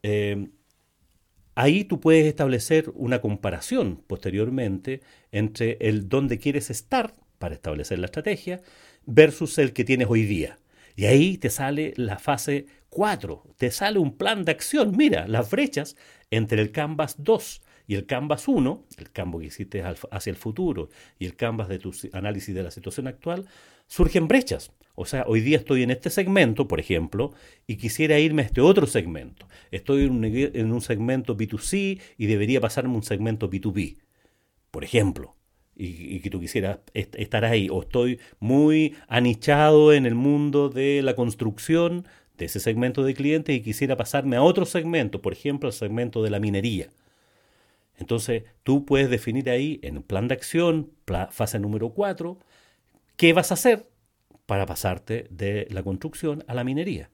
Eh, 0.03 0.49
Ahí 1.63 1.85
tú 1.85 2.01
puedes 2.01 2.25
establecer 2.25 2.91
una 2.95 3.21
comparación 3.21 4.03
posteriormente 4.07 5.03
entre 5.31 5.77
el 5.83 6.09
dónde 6.09 6.39
quieres 6.39 6.71
estar 6.71 7.13
para 7.39 7.55
establecer 7.55 7.99
la 7.99 8.07
estrategia 8.07 8.63
versus 9.05 9.59
el 9.59 9.75
que 9.75 9.85
tienes 9.85 10.09
hoy 10.09 10.25
día. 10.25 10.59
Y 10.97 11.05
ahí 11.05 11.37
te 11.37 11.51
sale 11.51 11.93
la 11.97 12.19
fase 12.19 12.65
4, 12.89 13.45
te 13.59 13.71
sale 13.73 13.99
un 13.99 14.17
plan 14.17 14.47
de 14.47 14.53
acción. 14.53 14.97
Mira, 14.97 15.29
las 15.29 15.51
brechas 15.51 15.97
entre 16.31 16.63
el 16.63 16.73
Canvas 16.73 17.17
2 17.19 17.61
y 17.91 17.97
el 17.97 18.07
Canvas 18.07 18.47
1, 18.47 18.85
el 18.99 19.11
Canvas 19.11 19.41
que 19.41 19.47
hiciste 19.49 19.83
hacia 19.83 20.31
el 20.31 20.37
futuro 20.37 20.91
y 21.19 21.27
el 21.27 21.35
Canvas 21.35 21.69
de 21.69 21.81
tu 21.81 21.93
análisis 22.13 22.55
de 22.55 22.63
la 22.63 22.71
situación 22.71 23.09
actual, 23.09 23.47
surgen 23.89 24.29
brechas. 24.29 24.71
O 24.95 25.07
sea, 25.07 25.25
hoy 25.27 25.41
día 25.41 25.57
estoy 25.57 25.83
en 25.83 25.91
este 25.91 26.09
segmento, 26.09 26.69
por 26.69 26.79
ejemplo, 26.79 27.33
y 27.67 27.79
quisiera 27.79 28.21
irme 28.21 28.43
a 28.43 28.45
este 28.45 28.61
otro 28.61 28.87
segmento. 28.87 29.49
Estoy 29.73 30.05
en 30.05 30.73
un, 30.73 30.81
segmento 30.81 31.37
B2C 31.37 32.01
y 32.17 32.27
debería 32.27 32.61
pasarme 32.61 32.95
un 32.95 33.03
segmento 33.03 33.51
B2B, 33.51 33.97
por 34.71 34.85
ejemplo. 34.85 35.35
Y, 35.75 36.21
que 36.21 36.31
tú 36.31 36.39
quisieras 36.39 36.79
estar 36.95 37.45
ahí. 37.45 37.67
O 37.73 37.83
estoy 37.83 38.21
muy 38.39 38.95
anichado 39.09 39.93
en 39.93 40.07
el 40.07 40.15
mundo 40.15 40.69
de 40.69 41.03
la 41.03 41.17
construcción 41.17 42.07
de 42.39 42.45
ese 42.45 42.61
segmento 42.61 43.03
de 43.03 43.15
clientes 43.15 43.57
y 43.57 43.63
quisiera 43.63 43.97
pasarme 43.97 44.37
a 44.37 44.43
otro 44.43 44.65
segmento, 44.65 45.21
por 45.21 45.33
ejemplo, 45.33 45.69
al 45.69 45.73
segmento 45.73 46.23
de 46.23 46.31
la 46.31 46.39
minería. 46.39 46.91
Entonces, 48.01 48.43
tú 48.65 48.85
puedes 48.85 49.11
definir 49.11 49.49
ahí 49.51 49.79
en 49.83 50.03
plan 50.03 50.27
de 50.27 50.35
acción, 50.35 50.91
fase 51.31 51.61
número 51.61 51.91
4, 51.91 52.39
¿Qué 53.21 53.35
vas 53.35 53.51
a 53.51 53.55
hacer 53.55 53.87
para 54.47 54.65
pasarte 54.65 55.27
de 55.29 55.69
la 55.71 55.83
construcción 55.83 56.43
a 56.47 56.55
la 56.55 56.65
minería? 56.65 57.11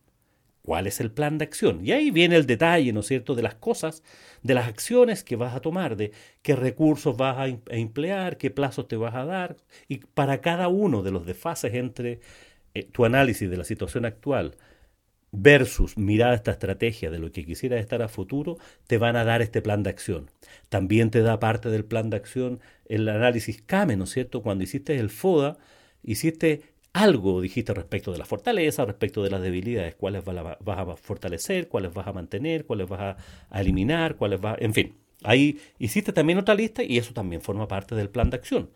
¿Cuál 0.62 0.86
es 0.86 1.00
el 1.00 1.10
plan 1.10 1.36
de 1.36 1.44
acción? 1.44 1.84
Y 1.84 1.90
ahí 1.90 2.12
viene 2.12 2.36
el 2.36 2.46
detalle, 2.46 2.92
¿no 2.92 3.00
es 3.00 3.06
cierto?, 3.08 3.34
de 3.34 3.42
las 3.42 3.56
cosas, 3.56 4.04
de 4.44 4.54
las 4.54 4.68
acciones 4.68 5.24
que 5.24 5.34
vas 5.34 5.52
a 5.56 5.60
tomar, 5.60 5.96
de 5.96 6.12
qué 6.42 6.54
recursos 6.54 7.16
vas 7.16 7.36
a, 7.38 7.48
emplear, 7.74 8.36
qué 8.38 8.52
plazos 8.52 8.86
te 8.86 8.94
vas 8.94 9.16
a 9.16 9.24
dar. 9.24 9.56
Y 9.88 9.98
para 9.98 10.40
cada 10.40 10.68
uno 10.68 11.02
de 11.02 11.10
los 11.10 11.26
desfases 11.26 11.74
entre 11.74 12.20
eh, 12.74 12.84
tu 12.84 13.04
análisis 13.04 13.50
de 13.50 13.56
la 13.56 13.64
situación 13.64 14.04
actual 14.04 14.54
versus 15.36 15.98
mirar 15.98 16.32
esta 16.32 16.52
estrategia 16.52 17.10
de 17.10 17.18
lo 17.18 17.30
que 17.30 17.44
quisieras 17.44 17.80
estar 17.80 18.00
a 18.00 18.08
futuro, 18.08 18.56
te 18.86 18.96
van 18.96 19.16
a 19.16 19.24
dar 19.24 19.42
este 19.42 19.60
plan 19.60 19.82
de 19.82 19.90
acción. 19.90 20.30
También 20.70 21.10
te 21.10 21.20
da 21.20 21.38
parte 21.38 21.68
del 21.68 21.84
plan 21.84 22.08
de 22.08 22.16
acción 22.16 22.60
el 22.86 23.06
análisis 23.08 23.60
CAME, 23.60 23.96
¿no 23.96 24.04
es 24.04 24.10
cierto? 24.10 24.42
Cuando 24.42 24.64
hiciste 24.64 24.96
el 24.96 25.10
FODA, 25.10 25.58
hiciste 26.02 26.62
algo, 26.94 27.42
dijiste 27.42 27.74
respecto 27.74 28.12
de 28.12 28.18
la 28.18 28.24
fortaleza, 28.24 28.86
respecto 28.86 29.22
de 29.22 29.30
las 29.30 29.42
debilidades, 29.42 29.94
cuáles 29.94 30.24
vas 30.24 30.56
a 30.78 30.96
fortalecer, 30.96 31.68
cuáles 31.68 31.92
vas 31.92 32.06
a 32.06 32.14
mantener, 32.14 32.64
cuáles 32.64 32.88
vas 32.88 33.16
a, 33.50 33.60
eliminar, 33.60 34.16
cuáles 34.16 34.40
vas, 34.40 34.56
en 34.60 34.72
fin. 34.72 34.94
Ahí 35.22 35.58
hiciste 35.78 36.12
también 36.12 36.38
otra 36.38 36.54
lista 36.54 36.82
y 36.82 36.96
eso 36.96 37.12
también 37.12 37.42
forma 37.42 37.68
parte 37.68 37.94
del 37.94 38.08
plan 38.08 38.30
de 38.30 38.36
acción. 38.36 38.70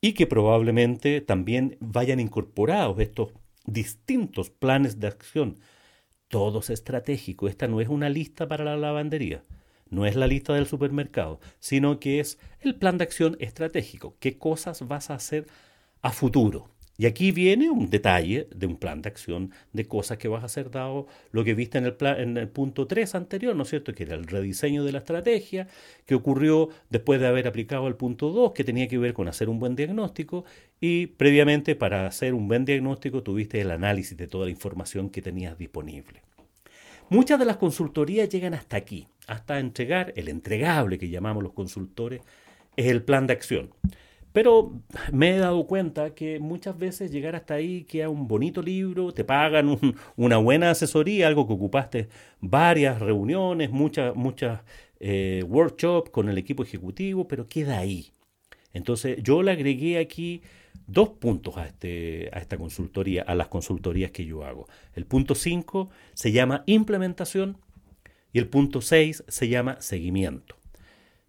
Y 0.00 0.12
que 0.12 0.28
probablemente 0.28 1.20
también 1.20 1.76
vayan 1.80 2.20
incorporados 2.20 3.00
estos 3.00 3.32
distintos 3.64 4.50
planes 4.50 5.00
de 5.00 5.08
acción, 5.08 5.58
todos 6.28 6.70
estratégicos. 6.70 7.50
Esta 7.50 7.68
no 7.68 7.80
es 7.80 7.88
una 7.88 8.08
lista 8.08 8.48
para 8.48 8.64
la 8.64 8.76
lavandería, 8.76 9.44
no 9.90 10.06
es 10.06 10.16
la 10.16 10.26
lista 10.26 10.54
del 10.54 10.66
supermercado, 10.66 11.40
sino 11.58 12.00
que 12.00 12.20
es 12.20 12.38
el 12.60 12.76
plan 12.76 12.98
de 12.98 13.04
acción 13.04 13.36
estratégico. 13.40 14.16
¿Qué 14.20 14.38
cosas 14.38 14.86
vas 14.86 15.10
a 15.10 15.14
hacer 15.14 15.46
a 16.06 16.12
futuro. 16.12 16.68
Y 16.98 17.06
aquí 17.06 17.30
viene 17.30 17.68
un 17.68 17.90
detalle 17.90 18.48
de 18.54 18.66
un 18.66 18.76
plan 18.76 19.02
de 19.02 19.10
acción 19.10 19.50
de 19.72 19.86
cosas 19.86 20.16
que 20.16 20.28
vas 20.28 20.42
a 20.42 20.46
hacer 20.46 20.70
dado 20.70 21.06
lo 21.30 21.44
que 21.44 21.54
viste 21.54 21.76
en 21.76 21.84
el, 21.84 21.94
plan, 21.94 22.18
en 22.18 22.36
el 22.38 22.48
punto 22.48 22.86
3 22.86 23.14
anterior, 23.14 23.54
¿no 23.54 23.64
es 23.64 23.68
cierto? 23.68 23.92
Que 23.92 24.04
era 24.04 24.14
el 24.14 24.26
rediseño 24.26 24.82
de 24.82 24.92
la 24.92 24.98
estrategia, 24.98 25.68
que 26.06 26.14
ocurrió 26.14 26.70
después 26.88 27.20
de 27.20 27.26
haber 27.26 27.48
aplicado 27.48 27.86
el 27.88 27.96
punto 27.96 28.30
2, 28.30 28.52
que 28.52 28.64
tenía 28.64 28.88
que 28.88 28.96
ver 28.96 29.12
con 29.12 29.28
hacer 29.28 29.50
un 29.50 29.58
buen 29.58 29.76
diagnóstico, 29.76 30.46
y 30.80 31.08
previamente 31.08 31.76
para 31.76 32.06
hacer 32.06 32.32
un 32.32 32.48
buen 32.48 32.64
diagnóstico 32.64 33.22
tuviste 33.22 33.60
el 33.60 33.70
análisis 33.70 34.16
de 34.16 34.26
toda 34.26 34.46
la 34.46 34.50
información 34.50 35.10
que 35.10 35.20
tenías 35.20 35.58
disponible. 35.58 36.22
Muchas 37.08 37.38
de 37.38 37.44
las 37.44 37.58
consultorías 37.58 38.28
llegan 38.28 38.54
hasta 38.54 38.76
aquí, 38.78 39.06
hasta 39.26 39.60
entregar 39.60 40.12
el 40.16 40.28
entregable 40.28 40.98
que 40.98 41.08
llamamos 41.08 41.42
los 41.42 41.52
consultores, 41.52 42.22
es 42.76 42.86
el 42.86 43.02
plan 43.02 43.26
de 43.26 43.34
acción. 43.34 43.70
Pero 44.36 44.82
me 45.12 45.30
he 45.30 45.38
dado 45.38 45.66
cuenta 45.66 46.14
que 46.14 46.38
muchas 46.40 46.76
veces 46.76 47.10
llegar 47.10 47.34
hasta 47.34 47.54
ahí 47.54 47.84
queda 47.84 48.10
un 48.10 48.28
bonito 48.28 48.60
libro, 48.60 49.10
te 49.10 49.24
pagan 49.24 49.78
una 50.16 50.36
buena 50.36 50.72
asesoría, 50.72 51.26
algo 51.26 51.46
que 51.46 51.54
ocupaste 51.54 52.08
varias 52.42 53.00
reuniones, 53.00 53.70
muchas, 53.70 54.14
muchas 54.14 54.60
eh, 55.00 55.42
workshops 55.48 56.10
con 56.10 56.28
el 56.28 56.36
equipo 56.36 56.62
ejecutivo, 56.62 57.26
pero 57.26 57.48
queda 57.48 57.78
ahí. 57.78 58.12
Entonces 58.74 59.22
yo 59.22 59.42
le 59.42 59.52
agregué 59.52 59.96
aquí 59.96 60.42
dos 60.86 61.08
puntos 61.08 61.56
a, 61.56 61.64
este, 61.64 62.28
a 62.30 62.38
esta 62.38 62.58
consultoría, 62.58 63.22
a 63.22 63.34
las 63.34 63.48
consultorías 63.48 64.10
que 64.10 64.26
yo 64.26 64.44
hago. 64.44 64.68
El 64.94 65.06
punto 65.06 65.34
5 65.34 65.88
se 66.12 66.32
llama 66.32 66.62
implementación 66.66 67.56
y 68.34 68.38
el 68.38 68.48
punto 68.48 68.82
6 68.82 69.24
se 69.28 69.48
llama 69.48 69.80
seguimiento. 69.80 70.56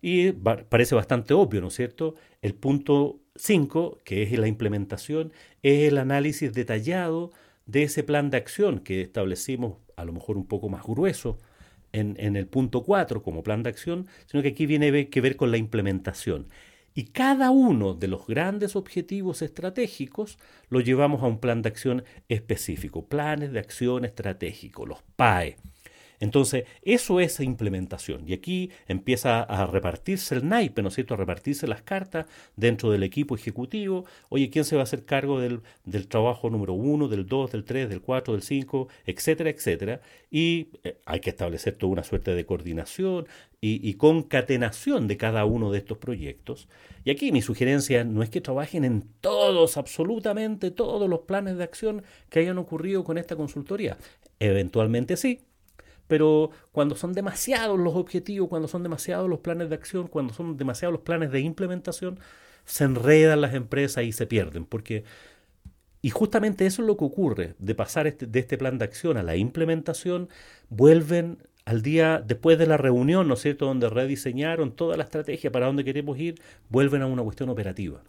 Y 0.02 0.32
parece 0.32 0.96
bastante 0.96 1.34
obvio, 1.34 1.62
¿no 1.62 1.70
es 1.70 1.76
cierto? 1.76 2.16
El 2.42 2.54
punto 2.54 3.20
5, 3.36 4.00
que 4.04 4.24
es 4.24 4.32
la 4.38 4.48
implementación, 4.48 5.34
es 5.64 5.88
el 5.88 5.98
análisis 5.98 6.54
detallado 6.54 7.32
de 7.66 7.84
ese 7.84 8.04
plan 8.04 8.30
de 8.30 8.38
acción 8.38 8.80
que 8.80 9.02
establecimos 9.02 9.78
a 9.96 10.06
lo 10.06 10.14
mejor 10.14 10.38
un 10.38 10.48
poco 10.48 10.70
más 10.70 10.84
grueso 10.84 11.40
en, 11.92 12.16
en 12.20 12.36
el 12.36 12.48
punto 12.48 12.84
4 12.84 13.24
como 13.24 13.44
plan 13.44 13.64
de 13.64 13.70
acción, 13.70 14.08
sino 14.28 14.44
que 14.44 14.50
aquí 14.50 14.66
viene 14.66 15.10
que 15.10 15.22
ver 15.22 15.36
con 15.36 15.52
la 15.52 15.58
implementación. 15.58 16.48
Y 16.94 17.06
cada 17.06 17.52
uno 17.52 17.94
de 17.94 18.08
los 18.08 18.26
grandes 18.26 18.76
objetivos 18.76 19.44
estratégicos 19.44 20.40
lo 20.70 20.80
llevamos 20.82 21.22
a 21.22 21.28
un 21.28 21.40
plan 21.40 21.62
de 21.62 21.70
acción 21.70 22.04
específico, 22.28 23.06
planes 23.06 23.52
de 23.52 23.60
acción 23.60 24.04
estratégico, 24.04 24.86
los 24.88 25.04
PAE. 25.16 25.58
Entonces, 26.20 26.66
eso 26.82 27.20
es 27.20 27.40
implementación. 27.40 28.28
Y 28.28 28.34
aquí 28.34 28.72
empieza 28.88 29.42
a 29.44 29.68
repartirse 29.68 30.36
el 30.36 30.48
naipe, 30.48 30.82
¿no 30.82 30.90
es 30.90 30.96
cierto? 30.96 31.14
A 31.14 31.18
repartirse 31.18 31.68
las 31.68 31.82
cartas 31.82 32.26
dentro 32.56 32.92
del 32.92 33.04
equipo 33.04 33.36
ejecutivo. 33.36 34.06
Oye, 34.30 34.50
¿quién 34.50 34.66
se 34.66 34.76
va 34.76 34.82
a 34.82 34.84
hacer 34.84 35.06
cargo 35.06 35.40
del, 35.40 35.62
trabajo 36.08 36.50
número 36.50 36.74
uno, 36.74 37.08
del 37.08 37.28
dos, 37.28 37.52
del 37.52 37.64
tres, 37.64 37.90
del 37.90 38.02
cuatro, 38.02 38.34
del 38.34 38.42
cinco, 38.42 38.88
etcétera, 39.06 39.50
etcétera? 39.50 40.02
Y 40.32 40.70
eh, 40.84 40.98
hay 41.06 41.20
que 41.20 41.30
establecer 41.30 41.76
toda 41.76 41.94
una 41.94 42.04
suerte 42.04 42.34
de 42.34 42.46
coordinación 42.46 43.28
y, 43.60 43.96
concatenación 43.96 45.08
de 45.08 45.18
cada 45.18 45.46
uno 45.46 45.72
de 45.72 45.80
estos 45.80 45.98
proyectos. 45.98 46.68
Y 47.04 47.10
aquí 47.10 47.32
mi 47.32 47.42
sugerencia 47.42 48.04
no 48.04 48.22
es 48.22 48.30
que 48.30 48.40
trabajen 48.40 48.86
en 48.86 49.04
todos, 49.20 49.78
absolutamente 49.78 50.70
todos 50.72 51.10
los 51.10 51.22
planes 51.22 51.58
de 51.58 51.64
acción 51.64 52.04
que 52.30 52.40
hayan 52.40 52.60
ocurrido 52.60 53.04
con 53.04 53.18
esta 53.18 53.36
consultoría. 53.36 53.98
Eventualmente 54.40 55.18
sí, 55.18 55.40
pero 56.08 56.52
cuando 56.72 56.96
son 56.96 57.14
demasiados 57.14 57.80
los 57.80 57.96
objetivos, 57.96 58.50
cuando 58.50 58.68
son 58.68 58.84
demasiados 58.84 59.30
los 59.30 59.40
planes 59.40 59.70
de 59.70 59.76
acción, 59.76 60.08
cuando 60.08 60.34
son 60.34 60.58
demasiados 60.58 60.94
los 60.94 61.02
planes 61.02 61.32
de 61.32 61.42
implementación, 61.42 62.20
se 62.66 62.84
enredan 62.84 63.42
las 63.42 63.54
empresas 63.54 64.04
y 64.04 64.12
se 64.12 64.28
pierden, 64.28 64.66
porque 64.66 65.04
y 66.02 66.10
justamente 66.10 66.66
eso 66.66 66.82
es 66.82 66.88
lo 66.88 66.96
que 66.96 67.06
ocurre, 67.06 67.56
de 67.60 67.76
pasar 67.76 68.08
este, 68.08 68.28
de 68.28 68.40
este 68.40 68.58
plan 68.58 68.78
de 68.78 68.86
acción 68.86 69.18
a 69.18 69.24
la 69.24 69.36
implementación, 69.36 70.30
vuelven 70.70 71.40
al 71.66 71.82
día 71.82 72.24
después 72.26 72.58
de 72.58 72.68
la 72.68 72.78
reunión, 72.78 73.28
¿no 73.28 73.34
es 73.34 73.42
cierto?, 73.42 73.66
donde 73.66 73.90
rediseñaron 73.90 74.72
toda 74.72 74.96
la 74.96 75.04
estrategia 75.04 75.52
para 75.52 75.66
dónde 75.66 75.84
queremos 75.84 76.18
ir, 76.18 76.36
vuelven 76.70 77.02
a 77.02 77.08
una 77.08 77.24
cuestión 77.24 77.50
operativa 77.50 78.02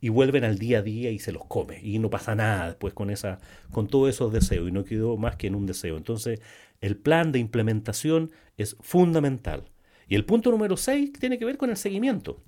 y 0.00 0.08
vuelven 0.08 0.44
al 0.44 0.58
día 0.58 0.78
a 0.78 0.82
día 0.82 1.10
y 1.10 1.18
se 1.18 1.32
los 1.32 1.44
come 1.46 1.80
y 1.82 1.98
no 1.98 2.10
pasa 2.10 2.34
nada 2.34 2.68
después 2.68 2.94
con 2.94 3.10
esa 3.10 3.38
con 3.70 3.88
todos 3.88 4.08
esos 4.08 4.32
deseos 4.32 4.68
y 4.68 4.72
no 4.72 4.84
quedó 4.84 5.16
más 5.16 5.36
que 5.36 5.46
en 5.46 5.54
un 5.54 5.66
deseo. 5.66 5.96
Entonces, 5.96 6.40
el 6.80 6.96
plan 6.96 7.32
de 7.32 7.38
implementación 7.38 8.30
es 8.56 8.76
fundamental. 8.80 9.70
Y 10.08 10.16
el 10.16 10.24
punto 10.24 10.50
número 10.50 10.76
6 10.76 11.12
tiene 11.12 11.38
que 11.38 11.44
ver 11.44 11.56
con 11.56 11.70
el 11.70 11.76
seguimiento, 11.76 12.42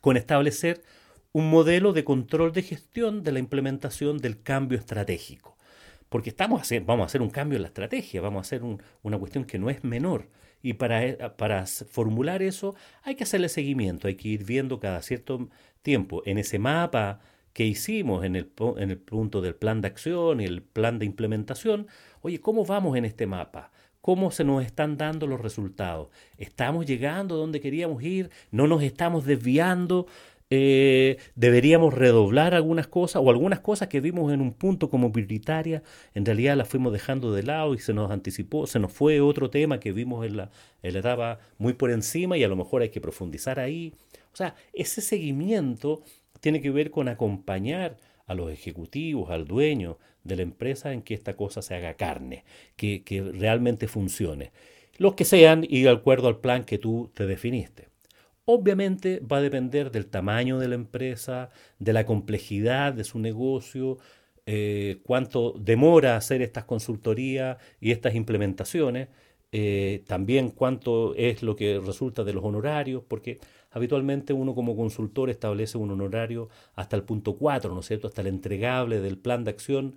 con 0.00 0.16
establecer 0.16 0.82
un 1.32 1.50
modelo 1.50 1.92
de 1.92 2.04
control 2.04 2.52
de 2.52 2.62
gestión 2.62 3.22
de 3.22 3.32
la 3.32 3.38
implementación 3.38 4.18
del 4.18 4.42
cambio 4.42 4.78
estratégico. 4.78 5.56
Porque 6.08 6.30
estamos 6.30 6.68
vamos 6.84 7.04
a 7.04 7.06
hacer 7.06 7.22
un 7.22 7.30
cambio 7.30 7.56
en 7.56 7.62
la 7.62 7.68
estrategia, 7.68 8.20
vamos 8.20 8.38
a 8.38 8.42
hacer 8.42 8.62
una 9.02 9.18
cuestión 9.18 9.44
que 9.44 9.58
no 9.58 9.70
es 9.70 9.84
menor. 9.84 10.28
Y 10.62 10.74
para, 10.74 11.36
para 11.36 11.66
formular 11.66 12.42
eso 12.42 12.74
hay 13.02 13.14
que 13.14 13.24
hacerle 13.24 13.48
seguimiento, 13.48 14.08
hay 14.08 14.16
que 14.16 14.28
ir 14.28 14.44
viendo 14.44 14.78
cada 14.78 15.00
cierto 15.02 15.48
tiempo 15.82 16.22
en 16.26 16.38
ese 16.38 16.58
mapa 16.58 17.20
que 17.52 17.64
hicimos 17.64 18.24
en 18.24 18.36
el, 18.36 18.52
en 18.76 18.90
el 18.90 18.98
punto 18.98 19.40
del 19.40 19.54
plan 19.54 19.80
de 19.80 19.88
acción 19.88 20.40
y 20.40 20.44
el 20.44 20.62
plan 20.62 20.98
de 20.98 21.06
implementación, 21.06 21.88
oye, 22.20 22.40
¿cómo 22.40 22.64
vamos 22.64 22.96
en 22.96 23.04
este 23.04 23.26
mapa? 23.26 23.70
¿Cómo 24.00 24.30
se 24.30 24.44
nos 24.44 24.64
están 24.64 24.96
dando 24.96 25.26
los 25.26 25.40
resultados? 25.40 26.08
¿Estamos 26.38 26.86
llegando 26.86 27.36
donde 27.36 27.60
queríamos 27.60 28.02
ir? 28.02 28.30
¿No 28.50 28.66
nos 28.66 28.82
estamos 28.82 29.26
desviando? 29.26 30.06
Eh, 30.52 31.18
deberíamos 31.36 31.94
redoblar 31.94 32.54
algunas 32.54 32.88
cosas 32.88 33.22
o 33.24 33.30
algunas 33.30 33.60
cosas 33.60 33.86
que 33.86 34.00
vimos 34.00 34.32
en 34.32 34.40
un 34.40 34.52
punto 34.52 34.90
como 34.90 35.12
prioritaria, 35.12 35.84
en 36.12 36.26
realidad 36.26 36.56
las 36.56 36.68
fuimos 36.68 36.92
dejando 36.92 37.32
de 37.32 37.44
lado 37.44 37.74
y 37.74 37.78
se 37.78 37.94
nos 37.94 38.10
anticipó, 38.10 38.66
se 38.66 38.80
nos 38.80 38.92
fue 38.92 39.20
otro 39.20 39.50
tema 39.50 39.78
que 39.78 39.92
vimos 39.92 40.26
en 40.26 40.36
la, 40.36 40.50
en 40.82 40.94
la 40.94 40.98
etapa 40.98 41.38
muy 41.58 41.74
por 41.74 41.92
encima 41.92 42.36
y 42.36 42.42
a 42.42 42.48
lo 42.48 42.56
mejor 42.56 42.82
hay 42.82 42.88
que 42.90 43.00
profundizar 43.00 43.60
ahí. 43.60 43.94
O 44.32 44.36
sea, 44.36 44.56
ese 44.72 45.00
seguimiento 45.02 46.02
tiene 46.40 46.60
que 46.60 46.70
ver 46.70 46.90
con 46.90 47.08
acompañar 47.08 47.96
a 48.26 48.34
los 48.34 48.50
ejecutivos, 48.50 49.30
al 49.30 49.46
dueño 49.46 49.98
de 50.24 50.36
la 50.36 50.42
empresa 50.42 50.92
en 50.92 51.02
que 51.02 51.14
esta 51.14 51.36
cosa 51.36 51.62
se 51.62 51.74
haga 51.76 51.94
carne, 51.94 52.44
que, 52.76 53.04
que 53.04 53.22
realmente 53.22 53.86
funcione. 53.88 54.52
Los 54.98 55.14
que 55.14 55.24
sean 55.24 55.64
y 55.68 55.82
de 55.82 55.90
acuerdo 55.90 56.28
al 56.28 56.40
plan 56.40 56.64
que 56.64 56.78
tú 56.78 57.10
te 57.14 57.26
definiste. 57.26 57.89
Obviamente 58.52 59.20
va 59.20 59.36
a 59.36 59.42
depender 59.42 59.92
del 59.92 60.06
tamaño 60.06 60.58
de 60.58 60.66
la 60.66 60.74
empresa, 60.74 61.50
de 61.78 61.92
la 61.92 62.04
complejidad 62.04 62.92
de 62.92 63.04
su 63.04 63.20
negocio, 63.20 63.98
eh, 64.44 64.98
cuánto 65.04 65.54
demora 65.56 66.16
hacer 66.16 66.42
estas 66.42 66.64
consultorías 66.64 67.58
y 67.80 67.92
estas 67.92 68.16
implementaciones, 68.16 69.06
eh, 69.52 70.02
también 70.08 70.50
cuánto 70.50 71.14
es 71.14 71.44
lo 71.44 71.54
que 71.54 71.78
resulta 71.78 72.24
de 72.24 72.32
los 72.32 72.42
honorarios, 72.44 73.04
porque 73.06 73.38
habitualmente 73.70 74.32
uno 74.32 74.52
como 74.56 74.74
consultor 74.76 75.30
establece 75.30 75.78
un 75.78 75.92
honorario 75.92 76.48
hasta 76.74 76.96
el 76.96 77.04
punto 77.04 77.36
4, 77.36 77.72
¿no 77.72 77.80
es 77.80 77.86
cierto? 77.86 78.08
Hasta 78.08 78.22
el 78.22 78.26
entregable 78.26 79.00
del 79.00 79.16
plan 79.16 79.44
de 79.44 79.50
acción 79.52 79.94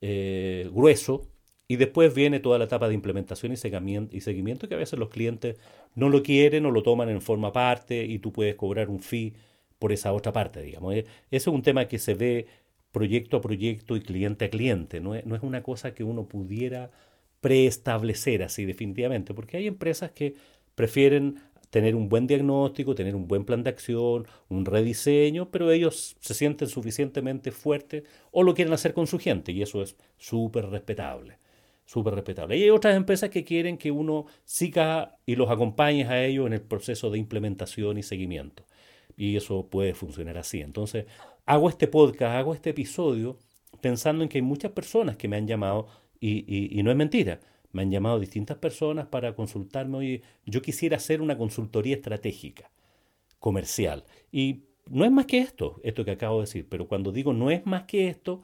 eh, 0.00 0.70
grueso, 0.72 1.26
y 1.68 1.76
después 1.76 2.14
viene 2.14 2.40
toda 2.40 2.58
la 2.58 2.64
etapa 2.64 2.88
de 2.88 2.94
implementación 2.94 3.52
y 3.52 3.56
seguimiento, 3.56 4.68
que 4.68 4.74
a 4.74 4.78
veces 4.78 4.98
los 4.98 5.10
clientes 5.10 5.56
no 5.94 6.08
lo 6.08 6.22
quieren 6.22 6.66
o 6.66 6.70
lo 6.70 6.82
toman 6.82 7.10
en 7.10 7.20
forma 7.20 7.52
parte 7.52 8.04
y 8.04 8.18
tú 8.18 8.32
puedes 8.32 8.54
cobrar 8.56 8.88
un 8.88 9.00
fee 9.00 9.34
por 9.78 9.92
esa 9.92 10.12
otra 10.12 10.32
parte, 10.32 10.62
digamos. 10.62 10.94
Eh, 10.94 11.04
ese 11.30 11.50
es 11.50 11.54
un 11.54 11.62
tema 11.62 11.86
que 11.86 11.98
se 11.98 12.14
ve 12.14 12.46
proyecto 12.90 13.36
a 13.36 13.40
proyecto 13.42 13.96
y 13.96 14.00
cliente 14.00 14.46
a 14.46 14.50
cliente, 14.50 15.00
no 15.00 15.14
es, 15.14 15.26
no 15.26 15.36
es 15.36 15.42
una 15.42 15.62
cosa 15.62 15.94
que 15.94 16.04
uno 16.04 16.26
pudiera 16.26 16.90
preestablecer 17.40 18.42
así 18.42 18.64
definitivamente, 18.64 19.34
porque 19.34 19.58
hay 19.58 19.66
empresas 19.66 20.10
que 20.12 20.34
prefieren 20.74 21.36
tener 21.70 21.94
un 21.94 22.08
buen 22.08 22.26
diagnóstico, 22.26 22.94
tener 22.94 23.14
un 23.14 23.28
buen 23.28 23.44
plan 23.44 23.62
de 23.62 23.70
acción, 23.70 24.26
un 24.48 24.64
rediseño, 24.64 25.50
pero 25.50 25.70
ellos 25.70 26.16
se 26.20 26.34
sienten 26.34 26.68
suficientemente 26.68 27.52
fuertes 27.52 28.04
o 28.30 28.42
lo 28.42 28.54
quieren 28.54 28.72
hacer 28.72 28.94
con 28.94 29.06
su 29.06 29.18
gente 29.18 29.52
y 29.52 29.62
eso 29.62 29.82
es 29.82 29.96
súper 30.16 30.66
respetable, 30.66 31.38
súper 31.88 32.14
respetable. 32.14 32.56
Y 32.56 32.64
hay 32.64 32.70
otras 32.70 32.96
empresas 32.96 33.30
que 33.30 33.44
quieren 33.44 33.78
que 33.78 33.90
uno 33.90 34.26
siga 34.44 35.16
y 35.24 35.36
los 35.36 35.50
acompañe 35.50 36.04
a 36.04 36.22
ellos 36.24 36.46
en 36.46 36.52
el 36.52 36.60
proceso 36.60 37.10
de 37.10 37.18
implementación 37.18 37.96
y 37.96 38.02
seguimiento. 38.02 38.64
Y 39.16 39.36
eso 39.36 39.66
puede 39.68 39.94
funcionar 39.94 40.36
así. 40.36 40.60
Entonces, 40.60 41.06
hago 41.46 41.70
este 41.70 41.88
podcast, 41.88 42.36
hago 42.36 42.54
este 42.54 42.70
episodio 42.70 43.38
pensando 43.80 44.22
en 44.22 44.28
que 44.28 44.38
hay 44.38 44.42
muchas 44.42 44.72
personas 44.72 45.16
que 45.16 45.28
me 45.28 45.36
han 45.36 45.46
llamado 45.46 45.88
y, 46.20 46.78
y 46.78 46.82
no 46.82 46.90
es 46.90 46.96
mentira 46.96 47.40
me 47.72 47.82
han 47.82 47.90
llamado 47.90 48.18
distintas 48.18 48.56
personas 48.58 49.06
para 49.06 49.34
consultarme, 49.34 49.98
oye, 49.98 50.22
yo 50.46 50.62
quisiera 50.62 50.96
hacer 50.96 51.20
una 51.20 51.36
consultoría 51.36 51.96
estratégica, 51.96 52.70
comercial. 53.38 54.04
Y 54.32 54.64
no 54.90 55.04
es 55.04 55.10
más 55.10 55.26
que 55.26 55.38
esto, 55.38 55.80
esto 55.82 56.04
que 56.04 56.12
acabo 56.12 56.36
de 56.36 56.46
decir, 56.46 56.66
pero 56.68 56.88
cuando 56.88 57.12
digo 57.12 57.32
no 57.32 57.50
es 57.50 57.66
más 57.66 57.84
que 57.84 58.08
esto, 58.08 58.42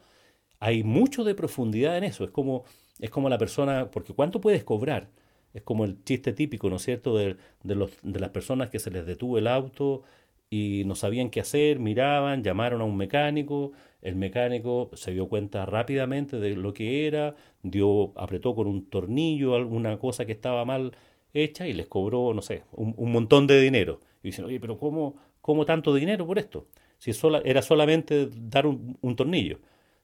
hay 0.61 0.83
mucho 0.83 1.25
de 1.25 1.35
profundidad 1.35 1.97
en 1.99 2.05
eso. 2.05 2.25
Es 2.25 2.31
como, 2.31 2.65
es 2.99 3.11
como 3.11 3.29
la 3.29 3.39
persona, 3.39 3.91
porque 3.91 4.13
¿cuánto 4.13 4.41
puedes 4.41 4.65
cobrar? 4.65 5.09
Es 5.53 5.63
como 5.63 5.85
el 5.85 6.03
chiste 6.05 6.33
típico, 6.33 6.71
¿no 6.71 6.77
es 6.77 6.83
cierto?, 6.83 7.17
de, 7.17 7.37
de, 7.63 7.75
los, 7.75 7.93
de 8.03 8.21
las 8.21 8.31
personas 8.31 8.71
que 8.71 8.79
se 8.79 8.91
les 8.91 9.07
detuvo 9.07 9.39
el 9.39 9.47
auto 9.47 10.03
y 10.51 10.83
no 10.87 10.95
sabían 10.95 11.31
qué 11.31 11.41
hacer, 11.41 11.79
miraban, 11.79 12.43
llamaron 12.43 12.81
a 12.81 12.85
un 12.85 12.97
mecánico 12.97 13.73
el 14.05 14.17
mecánico 14.17 14.91
se 14.93 15.13
dio 15.13 15.29
cuenta 15.29 15.65
rápidamente 15.65 16.39
de 16.39 16.55
lo 16.55 16.75
que 16.75 17.07
era, 17.07 17.35
dio, 17.63 18.13
apretó 18.17 18.55
con 18.55 18.67
un 18.67 18.85
tornillo 18.91 19.55
alguna 19.55 19.99
cosa 19.99 20.27
que 20.27 20.33
estaba 20.33 20.67
mal 20.67 20.93
hecha 21.33 21.67
y 21.67 21.73
les 21.73 21.87
cobró, 21.87 22.35
no 22.35 22.43
sé, 22.43 22.65
un, 22.73 23.11
montón 23.11 23.47
de 23.47 23.59
dinero. 23.63 24.01
Y 24.23 24.29
dicen, 24.29 24.45
oye, 24.45 24.61
pero 24.61 24.79
¿cómo, 24.79 25.17
cómo 25.41 25.65
tanto 25.65 25.95
dinero 25.95 26.27
por 26.27 26.39
esto? 26.39 26.67
Si 26.99 27.13
era 27.45 27.63
solamente 27.63 28.29
dar 28.31 28.67
un, 28.67 29.17
tornillo. 29.17 29.59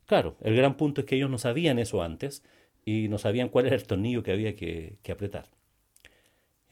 Claro, 0.06 0.34
el 0.40 0.56
gran 0.56 0.78
punto 0.78 1.02
es 1.02 1.06
que 1.06 1.16
ellos 1.16 1.30
no 1.30 1.36
sabían 1.36 1.78
eso 1.78 2.02
antes 2.02 2.42
y 2.84 3.08
no 3.08 3.18
sabían 3.18 3.48
cuál 3.48 3.66
era 3.66 3.76
el 3.76 3.84
tornillo 3.84 4.22
que 4.22 4.32
había 4.32 4.56
que, 4.56 4.98
apretar. 5.10 5.46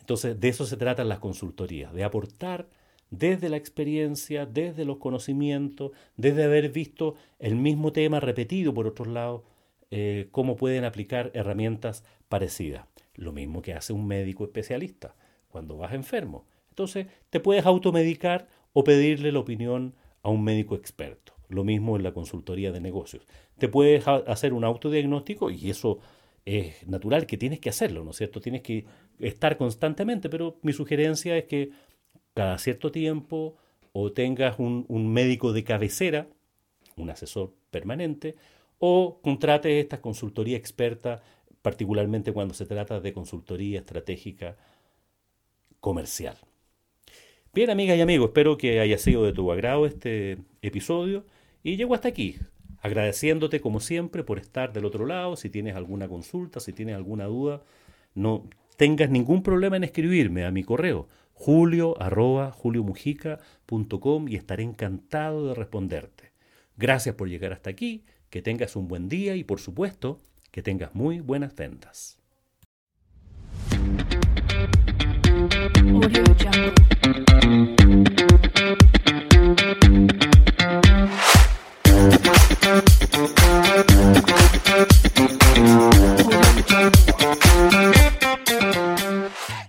Entonces, 0.01 0.40
de 0.40 0.49
eso 0.49 0.64
se 0.64 0.77
tratan 0.77 1.09
las 1.09 1.18
consultorías, 1.18 1.92
de 1.92 2.05
aportar 2.05 2.68
desde 3.11 3.49
la 3.49 3.57
experiencia, 3.57 4.47
desde 4.47 4.85
los 4.85 4.99
conocimientos, 4.99 5.92
desde 6.16 6.44
haber 6.44 6.71
visto 6.71 7.14
el 7.38 7.57
mismo 7.57 7.92
tema 7.92 8.21
repetido 8.21 8.73
por 8.75 8.87
otros 8.87 9.09
lados, 9.09 9.42
eh, 9.90 10.29
cómo 10.31 10.57
pueden 10.57 10.85
aplicar 10.85 11.31
herramientas 11.35 12.05
parecidas. 12.29 12.87
Lo 13.14 13.33
mismo 13.33 13.62
que 13.62 13.75
hace 13.75 13.92
un 13.92 14.07
médico 14.07 14.44
especialista 14.44 15.14
cuando 15.49 15.77
vas 15.77 15.94
enfermo. 15.94 16.47
Entonces, 16.71 17.07
te 17.31 17.40
puedes 17.40 17.66
automedicar 17.66 18.49
o 18.73 18.85
pedirle 18.85 19.33
la 19.33 19.40
opinión 19.40 19.94
a 20.23 20.31
un 20.31 20.44
médico 20.44 20.75
experto. 20.75 21.38
Lo 21.48 21.64
mismo 21.64 21.96
en 21.96 22.02
la 22.02 22.12
consultoría 22.12 22.72
de 22.72 22.80
negocios. 22.80 23.26
Te 23.58 23.68
puedes 23.68 24.06
hacer 24.06 24.52
un 24.52 24.64
autodiagnóstico 24.64 25.50
y 25.50 25.70
eso 25.70 25.98
es 26.44 26.87
natural 26.87 27.26
que 27.26 27.37
tienes 27.37 27.61
que 27.61 27.68
hacerlo, 27.68 28.04
¿no 28.04 28.11
es 28.11 28.16
cierto? 28.16 28.40
Tienes 28.40 28.62
que 28.62 28.87
estar 29.18 29.56
constantemente, 29.56 30.28
pero 30.28 30.58
mi 30.62 30.72
sugerencia 30.72 31.37
es 31.37 31.44
que 31.44 31.70
cada 32.34 32.56
cierto 32.58 32.90
tiempo 32.90 33.56
o 33.92 34.12
tengas 34.12 34.58
un, 34.58 34.87
médico 35.12 35.52
de 35.52 35.64
cabecera, 35.64 36.28
un 36.96 37.11
asesor 37.11 37.54
permanente, 37.70 38.37
o 38.78 39.20
contrates 39.20 39.72
esta 39.72 40.00
consultoría 40.00 40.56
experta, 40.56 41.20
particularmente 41.62 42.32
cuando 42.32 42.54
se 42.54 42.64
trata 42.64 43.00
de 43.00 43.12
consultoría 43.12 43.80
estratégica 43.80 44.56
comercial. 45.80 46.37
Bien, 47.59 47.71
amigas 47.71 47.99
y 47.99 48.01
amigos, 48.01 48.29
espero 48.29 48.57
que 48.57 48.79
haya 48.79 48.99
sido 48.99 49.25
de 49.25 49.33
tu 49.33 49.51
agrado 49.51 49.85
este 49.85 50.38
episodio 50.62 51.25
y 51.64 51.77
llego 51.77 51.92
hasta 51.92 52.07
aquí, 52.07 52.37
agradeciéndote 52.83 53.61
como 53.61 53.81
siempre 53.81 54.23
por 54.23 54.38
estar 54.38 54.73
del 54.73 54.85
otro 54.85 55.07
lado, 55.07 55.35
si 55.35 55.51
tienes 55.51 55.75
alguna 55.75 56.07
consulta, 56.07 56.61
si 56.61 56.73
tienes 56.73 56.94
alguna 56.94 57.25
duda, 57.25 57.64
no 58.14 58.49
tengas 58.77 59.11
ningún 59.11 59.42
problema 59.42 59.77
en 59.77 59.83
escribirme 59.83 60.44
a 60.44 60.53
mi 60.53 60.62
correo 60.62 61.09
julio 61.33 62.01
arroba 62.01 62.55
y 64.29 64.37
estaré 64.37 64.62
encantado 64.62 65.49
de 65.49 65.55
responderte. 65.55 66.31
Gracias 66.77 67.16
por 67.16 67.29
llegar 67.29 67.53
hasta 67.53 67.71
aquí, 67.71 68.05
que 68.31 68.40
tengas 68.40 68.77
un 68.77 68.87
buen 68.87 69.09
día 69.09 69.35
y 69.35 69.42
por 69.42 69.59
supuesto 69.59 70.21
que 70.53 70.62
tengas 70.62 70.94
muy 70.94 71.18
buenas 71.18 71.57
ventas. 71.57 72.21
Audio 75.94 76.22
Jungle. 76.35 76.74